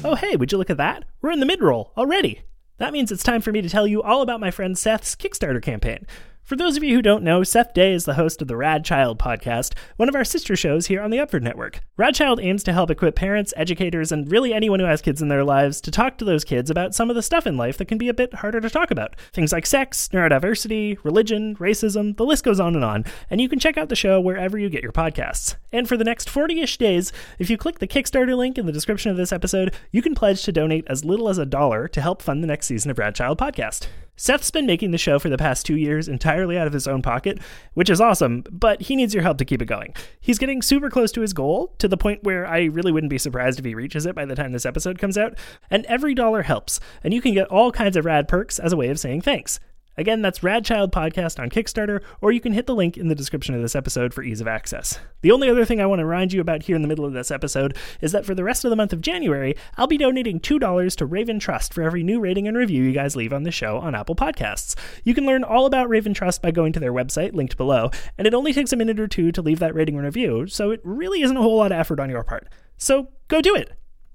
[0.04, 1.04] Oh, hey, would you look at that?
[1.20, 2.42] We're in the mid roll already.
[2.82, 5.62] That means it's time for me to tell you all about my friend Seth's Kickstarter
[5.62, 6.04] campaign.
[6.44, 8.84] For those of you who don't know, Seth Day is the host of the Rad
[8.84, 11.82] Child podcast, one of our sister shows here on the Upward Network.
[11.96, 15.28] Rad Child aims to help equip parents, educators, and really anyone who has kids in
[15.28, 17.86] their lives to talk to those kids about some of the stuff in life that
[17.86, 19.14] can be a bit harder to talk about.
[19.32, 23.04] Things like sex, neurodiversity, religion, racism, the list goes on and on.
[23.30, 25.54] And you can check out the show wherever you get your podcasts.
[25.70, 28.72] And for the next 40 ish days, if you click the Kickstarter link in the
[28.72, 32.00] description of this episode, you can pledge to donate as little as a dollar to
[32.00, 33.86] help fund the next season of Rad Child Podcast.
[34.16, 37.00] Seth's been making the show for the past two years entirely out of his own
[37.00, 37.38] pocket,
[37.72, 39.94] which is awesome, but he needs your help to keep it going.
[40.20, 43.18] He's getting super close to his goal, to the point where I really wouldn't be
[43.18, 45.38] surprised if he reaches it by the time this episode comes out,
[45.70, 48.76] and every dollar helps, and you can get all kinds of rad perks as a
[48.76, 49.58] way of saying thanks.
[49.96, 53.14] Again, that's Rad Child Podcast on Kickstarter, or you can hit the link in the
[53.14, 54.98] description of this episode for ease of access.
[55.20, 57.12] The only other thing I want to remind you about here in the middle of
[57.12, 60.40] this episode is that for the rest of the month of January, I'll be donating
[60.40, 63.50] $2 to Raven Trust for every new rating and review you guys leave on the
[63.50, 64.74] show on Apple Podcasts.
[65.04, 68.26] You can learn all about Raven Trust by going to their website, linked below, and
[68.26, 70.80] it only takes a minute or two to leave that rating and review, so it
[70.84, 72.48] really isn't a whole lot of effort on your part.
[72.78, 73.72] So go do it!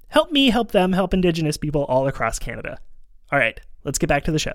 [0.10, 2.80] Help me help them help Indigenous people all across Canada.
[3.32, 4.54] All right, let's get back to the show.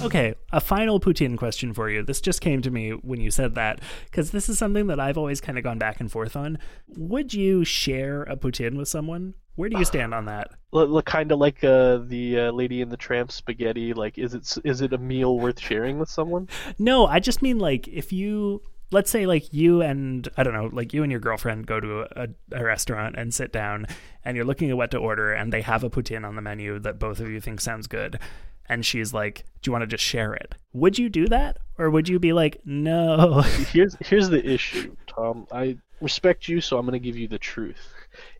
[0.00, 2.04] Okay, a final Putin question for you.
[2.04, 5.18] This just came to me when you said that, because this is something that I've
[5.18, 6.58] always kind of gone back and forth on.
[6.96, 9.34] Would you share a Putin with someone?
[9.56, 10.52] Where do you stand on that?
[10.70, 14.56] Look, kind of like uh, the uh, lady in the tramp spaghetti like is it
[14.64, 18.62] is it a meal worth sharing with someone No, I just mean like if you,
[18.92, 22.06] let's say like you and, I don't know, like you and your girlfriend go to
[22.14, 23.86] a, a restaurant and sit down
[24.24, 26.78] and you're looking at what to order and they have a Putin on the menu
[26.78, 28.20] that both of you think sounds good.
[28.68, 30.54] And she's like, Do you want to just share it?
[30.72, 31.58] Would you do that?
[31.78, 33.40] Or would you be like, No?
[33.72, 35.46] here's here's the issue, Tom.
[35.52, 37.92] I respect you, so I'm gonna give you the truth.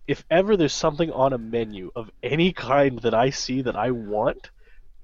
[0.06, 3.90] If ever there's something on a menu of any kind that I see that I
[3.90, 4.50] want,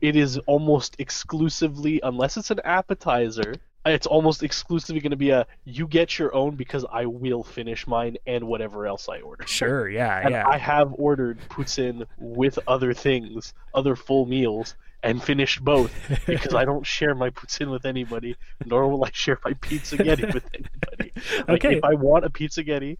[0.01, 3.55] it is almost exclusively, unless it's an appetizer,
[3.87, 7.87] it's almost exclusively going to be a you get your own because I will finish
[7.87, 9.47] mine and whatever else I order.
[9.47, 10.47] Sure, yeah, And yeah.
[10.49, 15.93] I have ordered poutine with other things, other full meals, and finished both
[16.27, 20.49] because I don't share my poutine with anybody, nor will I share my pizzagetti with
[20.55, 21.13] anybody.
[21.47, 21.77] Like, Okay.
[21.77, 22.97] If I want a pizzagetti,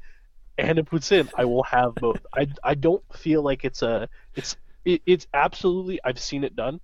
[0.57, 2.25] and a poutine, I will have both.
[2.33, 6.81] I I don't feel like it's a it's it, it's absolutely I've seen it done,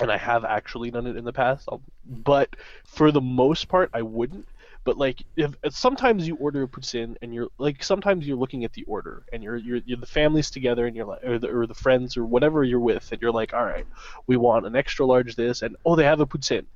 [0.00, 1.68] and I have actually done it in the past.
[1.70, 4.46] I'll, but for the most part, I wouldn't.
[4.84, 8.72] But like, if sometimes you order a poutine and you're like, sometimes you're looking at
[8.72, 11.66] the order and you're you're, you're the families together and you're like, or the, or
[11.66, 13.86] the friends or whatever you're with, and you're like, all right,
[14.26, 16.66] we want an extra large this, and oh, they have a poutine.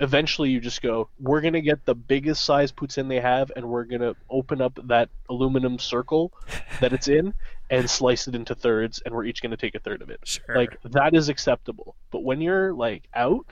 [0.00, 3.64] Eventually you just go we're going to get the biggest size poutine they have and
[3.64, 6.32] we're going to open up that aluminum circle
[6.80, 7.32] that it's in
[7.70, 10.18] and slice it into thirds and we're each going to take a third of it.
[10.24, 10.56] Sure.
[10.56, 11.94] like that is acceptable.
[12.10, 13.46] But when you're like out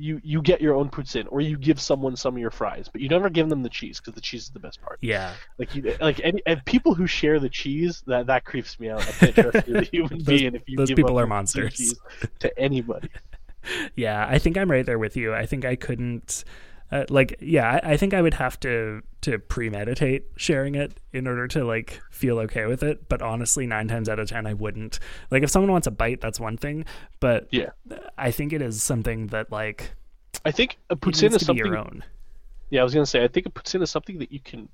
[0.00, 3.00] you you get your own poutine or you give someone some of your fries but
[3.00, 5.34] you never give them the cheese because the cheese is the best part Yeah.
[5.58, 9.02] like you like any and people who share the cheese that that creeps me out
[9.02, 11.26] i can't trust you as a human Those- being if you those give people are
[11.26, 11.94] monsters.
[12.40, 13.08] to anybody
[13.94, 15.34] Yeah, I think I'm right there with you.
[15.34, 16.44] I think I couldn't
[16.92, 21.26] uh, like yeah, I, I think I would have to to premeditate sharing it in
[21.26, 23.08] order to like feel okay with it.
[23.08, 24.98] But honestly, nine times out of ten, I wouldn't.
[25.30, 26.84] Like if someone wants a bite, that's one thing.
[27.20, 27.70] But yeah
[28.18, 29.92] I think it is something that like
[30.44, 32.04] i think it needs is something your own.
[32.70, 34.68] Yeah, I was gonna say I think a poutine is something that you can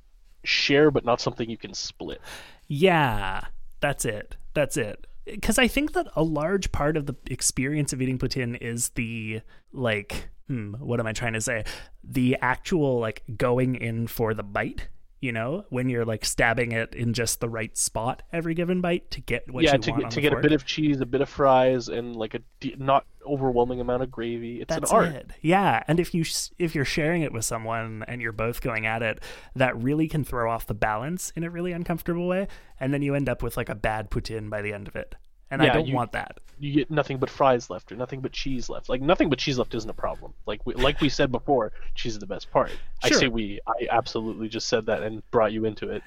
[0.45, 2.21] share, but not something you can split.
[2.69, 3.45] Yeah,
[3.81, 4.37] that's it.
[4.55, 5.07] That's it.
[5.25, 9.41] Because I think that a large part of the experience of eating poutine is the
[9.73, 11.65] like, hmm, what am I trying to say?
[12.05, 14.89] The actual like going in for the bite.
[15.19, 19.11] You know, when you're like stabbing it in just the right spot every given bite
[19.13, 21.07] to get what yeah, you to want get to get a bit of cheese, a
[21.07, 24.61] bit of fries, and like a de- not overwhelming amount of gravy.
[24.61, 25.15] It's That's an art.
[25.15, 25.31] it.
[25.41, 26.23] Yeah, and if you
[26.59, 29.23] if you're sharing it with someone and you're both going at it,
[29.57, 32.47] that really can throw off the balance in a really uncomfortable way,
[32.79, 35.15] and then you end up with like a bad poutine by the end of it.
[35.51, 36.39] And I don't you- want that.
[36.59, 38.89] You get nothing but fries left, or nothing but cheese left.
[38.89, 40.33] Like nothing but cheese left isn't a problem.
[40.47, 42.71] Like we, like we said before, cheese is the best part.
[42.71, 42.79] Sure.
[43.03, 43.61] I say we.
[43.67, 46.03] I absolutely just said that and brought you into it,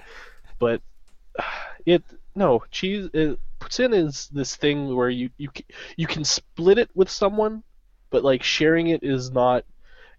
[0.57, 0.81] but
[1.85, 2.03] it
[2.35, 3.09] no cheese.
[3.13, 5.49] It, poutine is this thing where you you
[5.97, 7.61] you can split it with someone,
[8.09, 9.65] but like sharing it is not.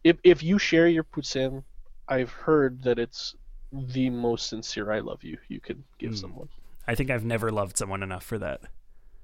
[0.05, 1.65] If if you share your poutine,
[2.09, 3.35] I've heard that it's
[3.73, 6.19] the most sincere "I love you" you could give Mm.
[6.21, 6.49] someone.
[6.87, 8.61] I think I've never loved someone enough for that.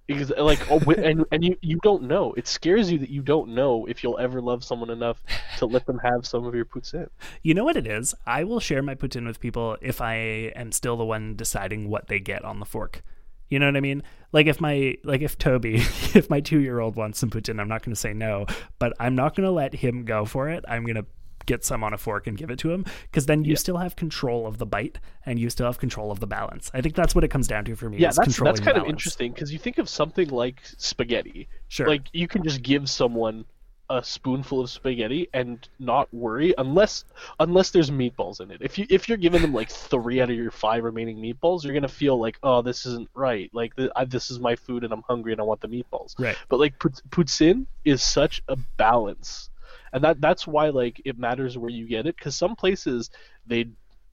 [0.07, 2.33] Because like oh, and and you you don't know.
[2.37, 5.23] It scares you that you don't know if you'll ever love someone enough
[5.59, 7.09] to let them have some of your poutine.
[7.43, 8.15] You know what it is?
[8.27, 10.15] I will share my poutine with people if I
[10.55, 13.03] am still the one deciding what they get on the fork.
[13.49, 14.03] You know what I mean?
[14.33, 15.75] Like if my like if Toby,
[16.15, 18.47] if my 2-year-old wants some poutine, I'm not going to say no,
[18.79, 20.65] but I'm not going to let him go for it.
[20.69, 21.07] I'm going to
[21.47, 23.57] get some on a fork and give it to him because then you Yeah.
[23.59, 26.71] still have control of the bite and you still have control of the balance.
[26.75, 27.99] I think that's what it comes down to for me.
[27.99, 31.49] Yeah, that's that's kind of interesting because you think of something like spaghetti.
[31.69, 31.87] Sure.
[31.87, 33.45] Like you can just give someone
[33.89, 37.05] a spoonful of spaghetti and not worry unless
[37.39, 38.59] unless there's meatballs in it.
[38.61, 41.73] If you if you're giving them like three out of your five remaining meatballs, you're
[41.73, 43.49] gonna feel like oh this isn't right.
[43.55, 46.19] Like th- I, this is my food and I'm hungry and I want the meatballs.
[46.19, 46.37] Right.
[46.49, 49.51] But like pout- poutine is such a balance,
[49.93, 53.11] and that that's why like it matters where you get it because some places
[53.47, 53.67] they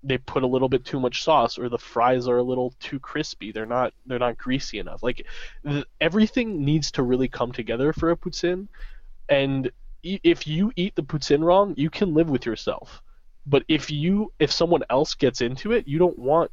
[0.03, 2.99] they put a little bit too much sauce or the fries are a little too
[2.99, 3.51] crispy.
[3.51, 5.01] They're not they're not greasy enough.
[5.01, 5.25] Like
[5.65, 8.67] th- everything needs to really come together for a poutine,
[9.29, 9.71] and
[10.05, 13.01] i- if you eat the poutine wrong, you can live with yourself.
[13.45, 16.51] But if you if someone else gets into it, you don't want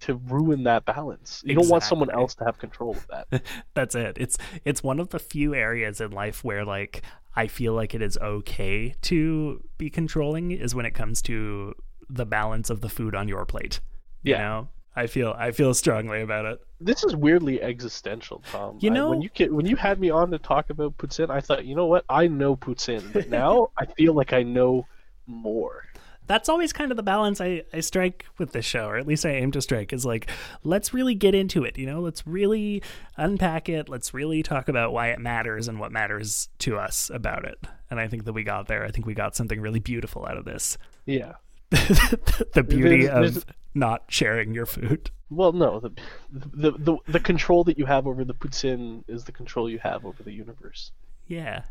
[0.00, 1.42] to ruin that balance.
[1.46, 3.42] You don't want someone else to have control of that.
[3.74, 4.18] That's it.
[4.20, 7.02] It's it's one of the few areas in life where like
[7.36, 11.74] I feel like it is okay to be controlling is when it comes to
[12.08, 13.80] the balance of the food on your plate.
[14.22, 14.38] You Yeah.
[14.38, 14.68] know?
[14.98, 16.58] I feel I feel strongly about it.
[16.80, 18.78] This is weirdly existential, Tom.
[18.80, 21.28] You I- know- when you get, when you had me on to talk about poutine,
[21.28, 22.04] I thought, you know what?
[22.08, 24.86] I know poutine, but now I feel like I know
[25.26, 25.84] more.
[26.26, 29.24] That's always kind of the balance I, I strike with this show, or at least
[29.24, 30.28] I aim to strike, is like,
[30.64, 32.00] let's really get into it, you know?
[32.00, 32.82] Let's really
[33.16, 33.88] unpack it.
[33.88, 37.58] Let's really talk about why it matters and what matters to us about it.
[37.90, 38.84] And I think that we got there.
[38.84, 40.76] I think we got something really beautiful out of this.
[41.04, 41.34] Yeah.
[41.70, 45.10] the beauty There's- there's- of not sharing your food.
[45.28, 45.90] Well, no, the,
[46.32, 50.06] the the the control that you have over the poutine is the control you have
[50.06, 50.92] over the universe.
[51.26, 51.62] Yeah.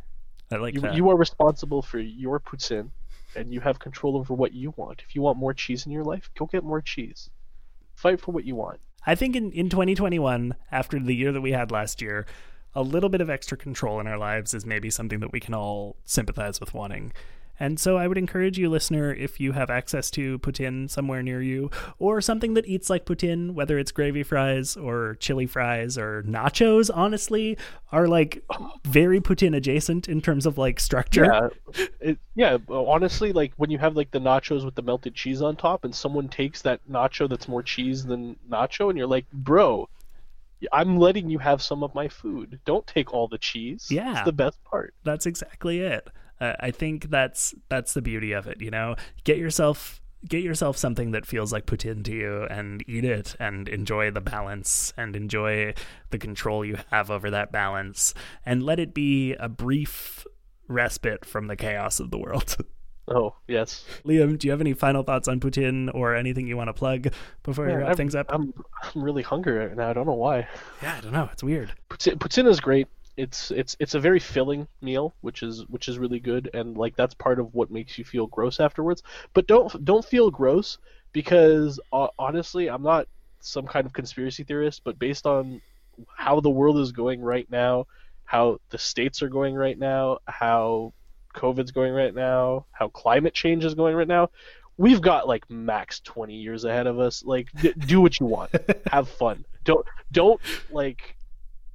[0.51, 0.93] I like You that.
[0.95, 2.89] you are responsible for your poutine,
[3.35, 5.03] and you have control over what you want.
[5.07, 7.29] If you want more cheese in your life, go get more cheese.
[7.95, 8.79] Fight for what you want.
[9.05, 12.25] I think in, in 2021, after the year that we had last year,
[12.73, 15.53] a little bit of extra control in our lives is maybe something that we can
[15.53, 17.13] all sympathize with wanting.
[17.59, 21.41] And so I would encourage you, listener, if you have access to poutine somewhere near
[21.41, 26.23] you, or something that eats like poutine, whether it's gravy fries or chili fries or
[26.23, 27.57] nachos, honestly,
[27.91, 28.43] are like
[28.83, 31.25] very poutine adjacent in terms of like structure.
[31.25, 32.57] Yeah, it, yeah.
[32.69, 35.95] Honestly, like when you have like the nachos with the melted cheese on top, and
[35.95, 39.87] someone takes that nacho that's more cheese than nacho, and you're like, bro,
[40.71, 42.59] I'm letting you have some of my food.
[42.65, 43.87] Don't take all the cheese.
[43.89, 44.17] Yeah.
[44.17, 44.93] it's the best part.
[45.03, 46.07] That's exactly it.
[46.41, 48.61] Uh, I think that's that's the beauty of it.
[48.61, 53.05] You know, get yourself get yourself something that feels like poutine to you and eat
[53.05, 55.71] it and enjoy the balance and enjoy
[56.09, 58.13] the control you have over that balance
[58.43, 60.25] and let it be a brief
[60.67, 62.57] respite from the chaos of the world.
[63.07, 63.85] Oh yes.
[64.03, 67.13] Liam, do you have any final thoughts on poutine or anything you want to plug
[67.43, 68.25] before we Yeah, wrap I'm- things up?
[68.29, 69.91] I'm I'm really hungry right now.
[69.91, 70.47] I don't know why.
[70.81, 71.29] yeah, I don't know.
[71.31, 71.71] It's weird.
[71.91, 72.87] Putin, poutine is great.
[73.17, 76.95] It's it's it's a very filling meal, which is which is really good, and like
[76.95, 79.03] that's part of what makes you feel gross afterwards.
[79.33, 80.77] But don't don't feel gross
[81.13, 83.07] because uh, honestly, I'm not
[83.39, 85.61] some kind of conspiracy theorist, but based on
[86.17, 87.87] how the world is going right now,
[88.25, 90.93] how the states are going right now, how
[91.35, 94.29] COVID's going right now, how climate change is going right now,
[94.77, 97.23] we've got like max 20 years ahead of us.
[97.23, 98.51] Like, d- do what you want,
[98.91, 99.45] have fun.
[99.63, 100.41] Don't don't
[100.71, 101.14] like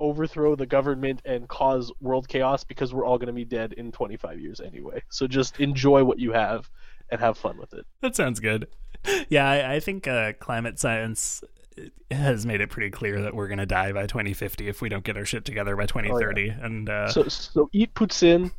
[0.00, 3.92] overthrow the government and cause world chaos because we're all going to be dead in
[3.92, 5.02] 25 years anyway.
[5.10, 6.68] So just enjoy what you have
[7.10, 7.84] and have fun with it.
[8.00, 8.66] That sounds good.
[9.28, 11.42] Yeah, I, I think uh, climate science
[12.10, 15.04] has made it pretty clear that we're going to die by 2050 if we don't
[15.04, 16.48] get our shit together by 2030.
[16.48, 18.50] And uh, So so eat poutine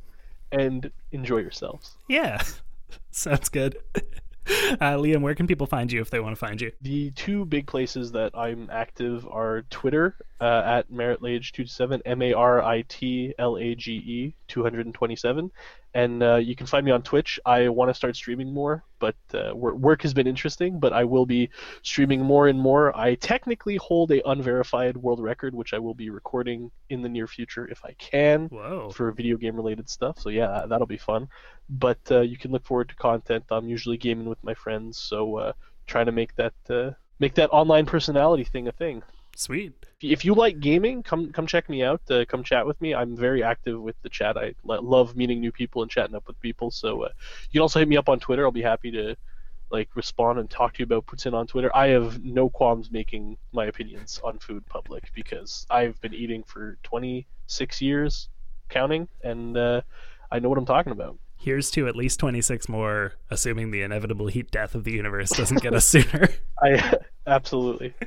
[0.51, 1.95] and enjoy yourselves.
[2.07, 2.41] yeah,
[3.11, 3.77] sounds good.
[4.47, 6.71] Uh, Liam, where can people find you if they want to find you?
[6.81, 12.63] The two big places that I'm active are Twitter uh, at Maritlage227, M A R
[12.63, 15.51] I T L A G E 227,
[15.93, 17.39] and uh, you can find me on Twitch.
[17.45, 20.79] I want to start streaming more, but uh, work has been interesting.
[20.79, 21.49] But I will be
[21.83, 22.97] streaming more and more.
[22.97, 27.27] I technically hold a unverified world record, which I will be recording in the near
[27.27, 28.89] future if I can Whoa.
[28.89, 30.19] for video game related stuff.
[30.19, 31.27] So yeah, that'll be fun.
[31.69, 33.43] But uh, you can look forward to content.
[33.51, 35.53] I'm usually gaming with my friends, so uh,
[35.85, 39.03] trying to make that uh, make that online personality thing a thing.
[39.35, 39.73] Sweet.
[40.01, 42.01] If you like gaming, come come check me out.
[42.09, 42.93] Uh, come chat with me.
[42.93, 44.37] I'm very active with the chat.
[44.37, 46.71] I love meeting new people and chatting up with people.
[46.71, 47.09] So uh,
[47.49, 48.45] you can also hit me up on Twitter.
[48.45, 49.15] I'll be happy to
[49.71, 51.75] like respond and talk to you about poutine on Twitter.
[51.75, 56.77] I have no qualms making my opinions on food public because I've been eating for
[56.83, 58.29] 26 years,
[58.69, 59.81] counting, and uh,
[60.29, 61.17] I know what I'm talking about.
[61.37, 65.61] Here's to at least 26 more, assuming the inevitable heat death of the universe doesn't
[65.61, 66.29] get us sooner.
[66.61, 66.97] I
[67.27, 67.93] absolutely.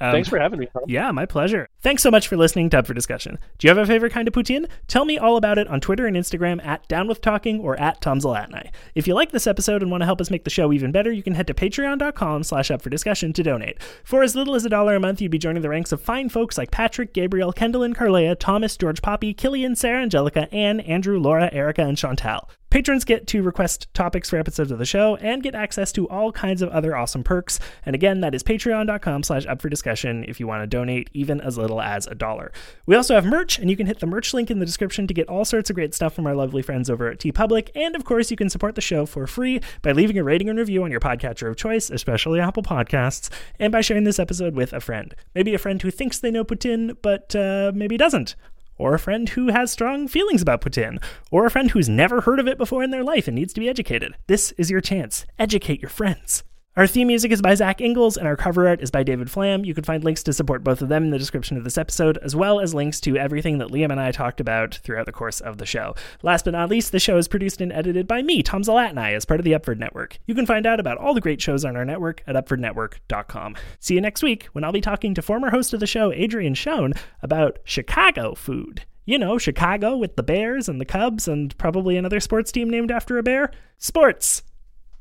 [0.00, 0.66] Um, Thanks for having me.
[0.72, 0.84] Tom.
[0.86, 1.68] Yeah, my pleasure.
[1.82, 3.38] Thanks so much for listening to Up for Discussion.
[3.58, 4.66] Do you have a favorite kind of poutine?
[4.86, 8.00] Tell me all about it on Twitter and Instagram at Down With Talking or at
[8.00, 8.70] Tom Zalatni.
[8.94, 11.12] If you like this episode and want to help us make the show even better,
[11.12, 13.82] you can head to patreon.com slash up for discussion to donate.
[14.04, 16.30] For as little as a dollar a month, you'd be joining the ranks of fine
[16.30, 21.18] folks like Patrick, Gabriel, Kendall and Carlea, Thomas, George Poppy, Killian, Sarah, Angelica, Anne, Andrew,
[21.18, 22.48] Laura, Erica, and Chantal.
[22.70, 26.32] Patrons get to request topics for episodes of the show and get access to all
[26.32, 27.58] kinds of other awesome perks.
[27.86, 31.40] And again, that is patreon.com slash up for discussion if you want to donate even
[31.40, 32.52] as little as a dollar.
[32.84, 35.14] We also have merch, and you can hit the merch link in the description to
[35.14, 37.70] get all sorts of great stuff from our lovely friends over at TeePublic.
[37.74, 40.58] And of course, you can support the show for free by leaving a rating and
[40.58, 44.74] review on your podcatcher of choice, especially Apple Podcasts, and by sharing this episode with
[44.74, 45.14] a friend.
[45.34, 48.36] Maybe a friend who thinks they know poutine, but uh, maybe doesn't
[48.78, 52.40] or a friend who has strong feelings about poutine, or a friend who's never heard
[52.40, 54.14] of it before in their life and needs to be educated.
[54.26, 55.26] This is your chance.
[55.38, 56.44] Educate your friends.
[56.78, 59.64] Our theme music is by Zach Ingalls, and our cover art is by David Flam.
[59.64, 62.18] You can find links to support both of them in the description of this episode,
[62.18, 65.40] as well as links to everything that Liam and I talked about throughout the course
[65.40, 65.96] of the show.
[66.22, 69.24] Last but not least, the show is produced and edited by me, Tom Zalatni, as
[69.24, 70.20] part of the Upford Network.
[70.26, 73.56] You can find out about all the great shows on our network at upfordnetwork.com.
[73.80, 76.54] See you next week when I'll be talking to former host of the show, Adrian
[76.54, 78.84] Schoen, about Chicago food.
[79.04, 82.92] You know, Chicago with the Bears and the Cubs and probably another sports team named
[82.92, 83.50] after a bear.
[83.78, 84.44] Sports!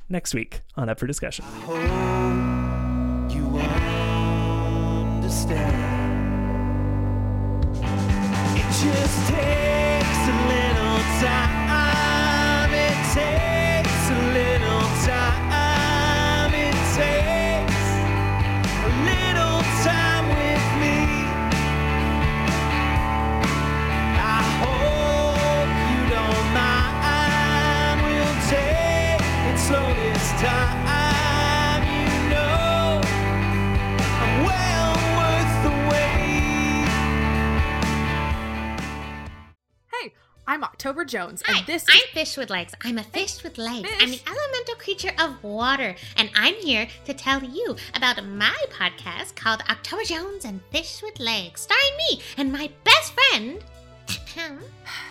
[0.09, 1.45] Next week on Up for Discussion.
[8.83, 11.56] just takes a little time.
[40.49, 42.73] I'm October Jones, Hi, and this I'm is Fish with Legs.
[42.81, 43.89] I'm a fish with legs.
[43.89, 44.01] Fish.
[44.01, 49.35] I'm the elemental creature of water, and I'm here to tell you about my podcast
[49.35, 53.61] called October Jones and Fish with Legs, starring me and my best friend.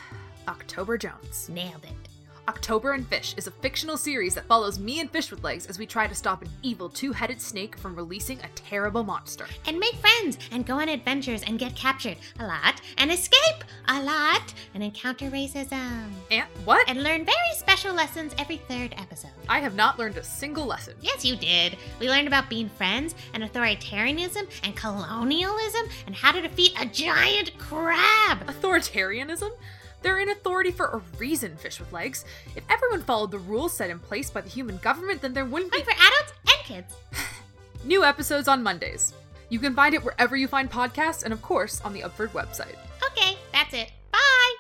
[0.49, 1.51] October Jones.
[1.51, 2.06] Nailed it.
[2.49, 5.79] October and Fish is a fictional series that follows me and Fish with Legs as
[5.79, 9.47] we try to stop an evil two headed snake from releasing a terrible monster.
[9.67, 14.01] And make friends, and go on adventures, and get captured a lot, and escape a
[14.03, 16.89] lot, and encounter racism, And what?
[16.89, 19.31] and learn very special lessons every third episode.
[19.49, 20.95] I have not learned a single lesson.
[21.01, 21.77] Yes, you did.
[21.99, 27.59] We learned about being friends and authoritarianism and colonialism and how to defeat a giant
[27.59, 28.47] crab.
[28.47, 29.51] Authoritarianism?
[30.07, 32.25] They're in authority for a reason, Fish with Legs.
[32.55, 35.73] If everyone followed the rules set in place by the human government, then there wouldn't
[35.73, 36.95] be Fun for adults and kids.
[37.85, 39.15] new episodes on Mondays.
[39.49, 42.77] You can find it wherever you find podcasts and, of course, on the Upford website.
[43.05, 43.91] Okay, that's it.
[44.13, 44.55] Bye.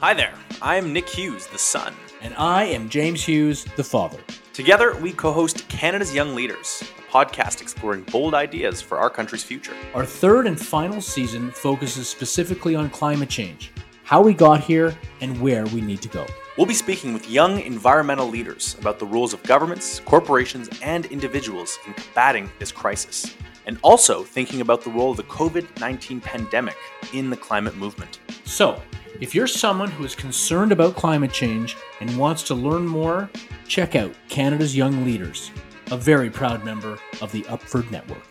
[0.00, 1.94] Hi there, I'm Nick Hughes, the son.
[2.20, 4.18] And I am James Hughes, the father.
[4.52, 9.44] Together, we co host Canada's Young Leaders, a podcast exploring bold ideas for our country's
[9.44, 9.74] future.
[9.94, 13.72] Our third and final season focuses specifically on climate change,
[14.10, 16.26] how we got here, and where we need to go.
[16.58, 21.78] We'll be speaking with young environmental leaders about the roles of governments, corporations, and individuals
[21.86, 23.36] in combating this crisis,
[23.66, 26.76] and also thinking about the role of the COVID 19 pandemic
[27.12, 28.18] in the climate movement.
[28.44, 28.82] So,
[29.20, 33.30] if you're someone who is concerned about climate change and wants to learn more,
[33.68, 35.52] check out Canada's Young Leaders,
[35.92, 38.29] a very proud member of the Upford Network.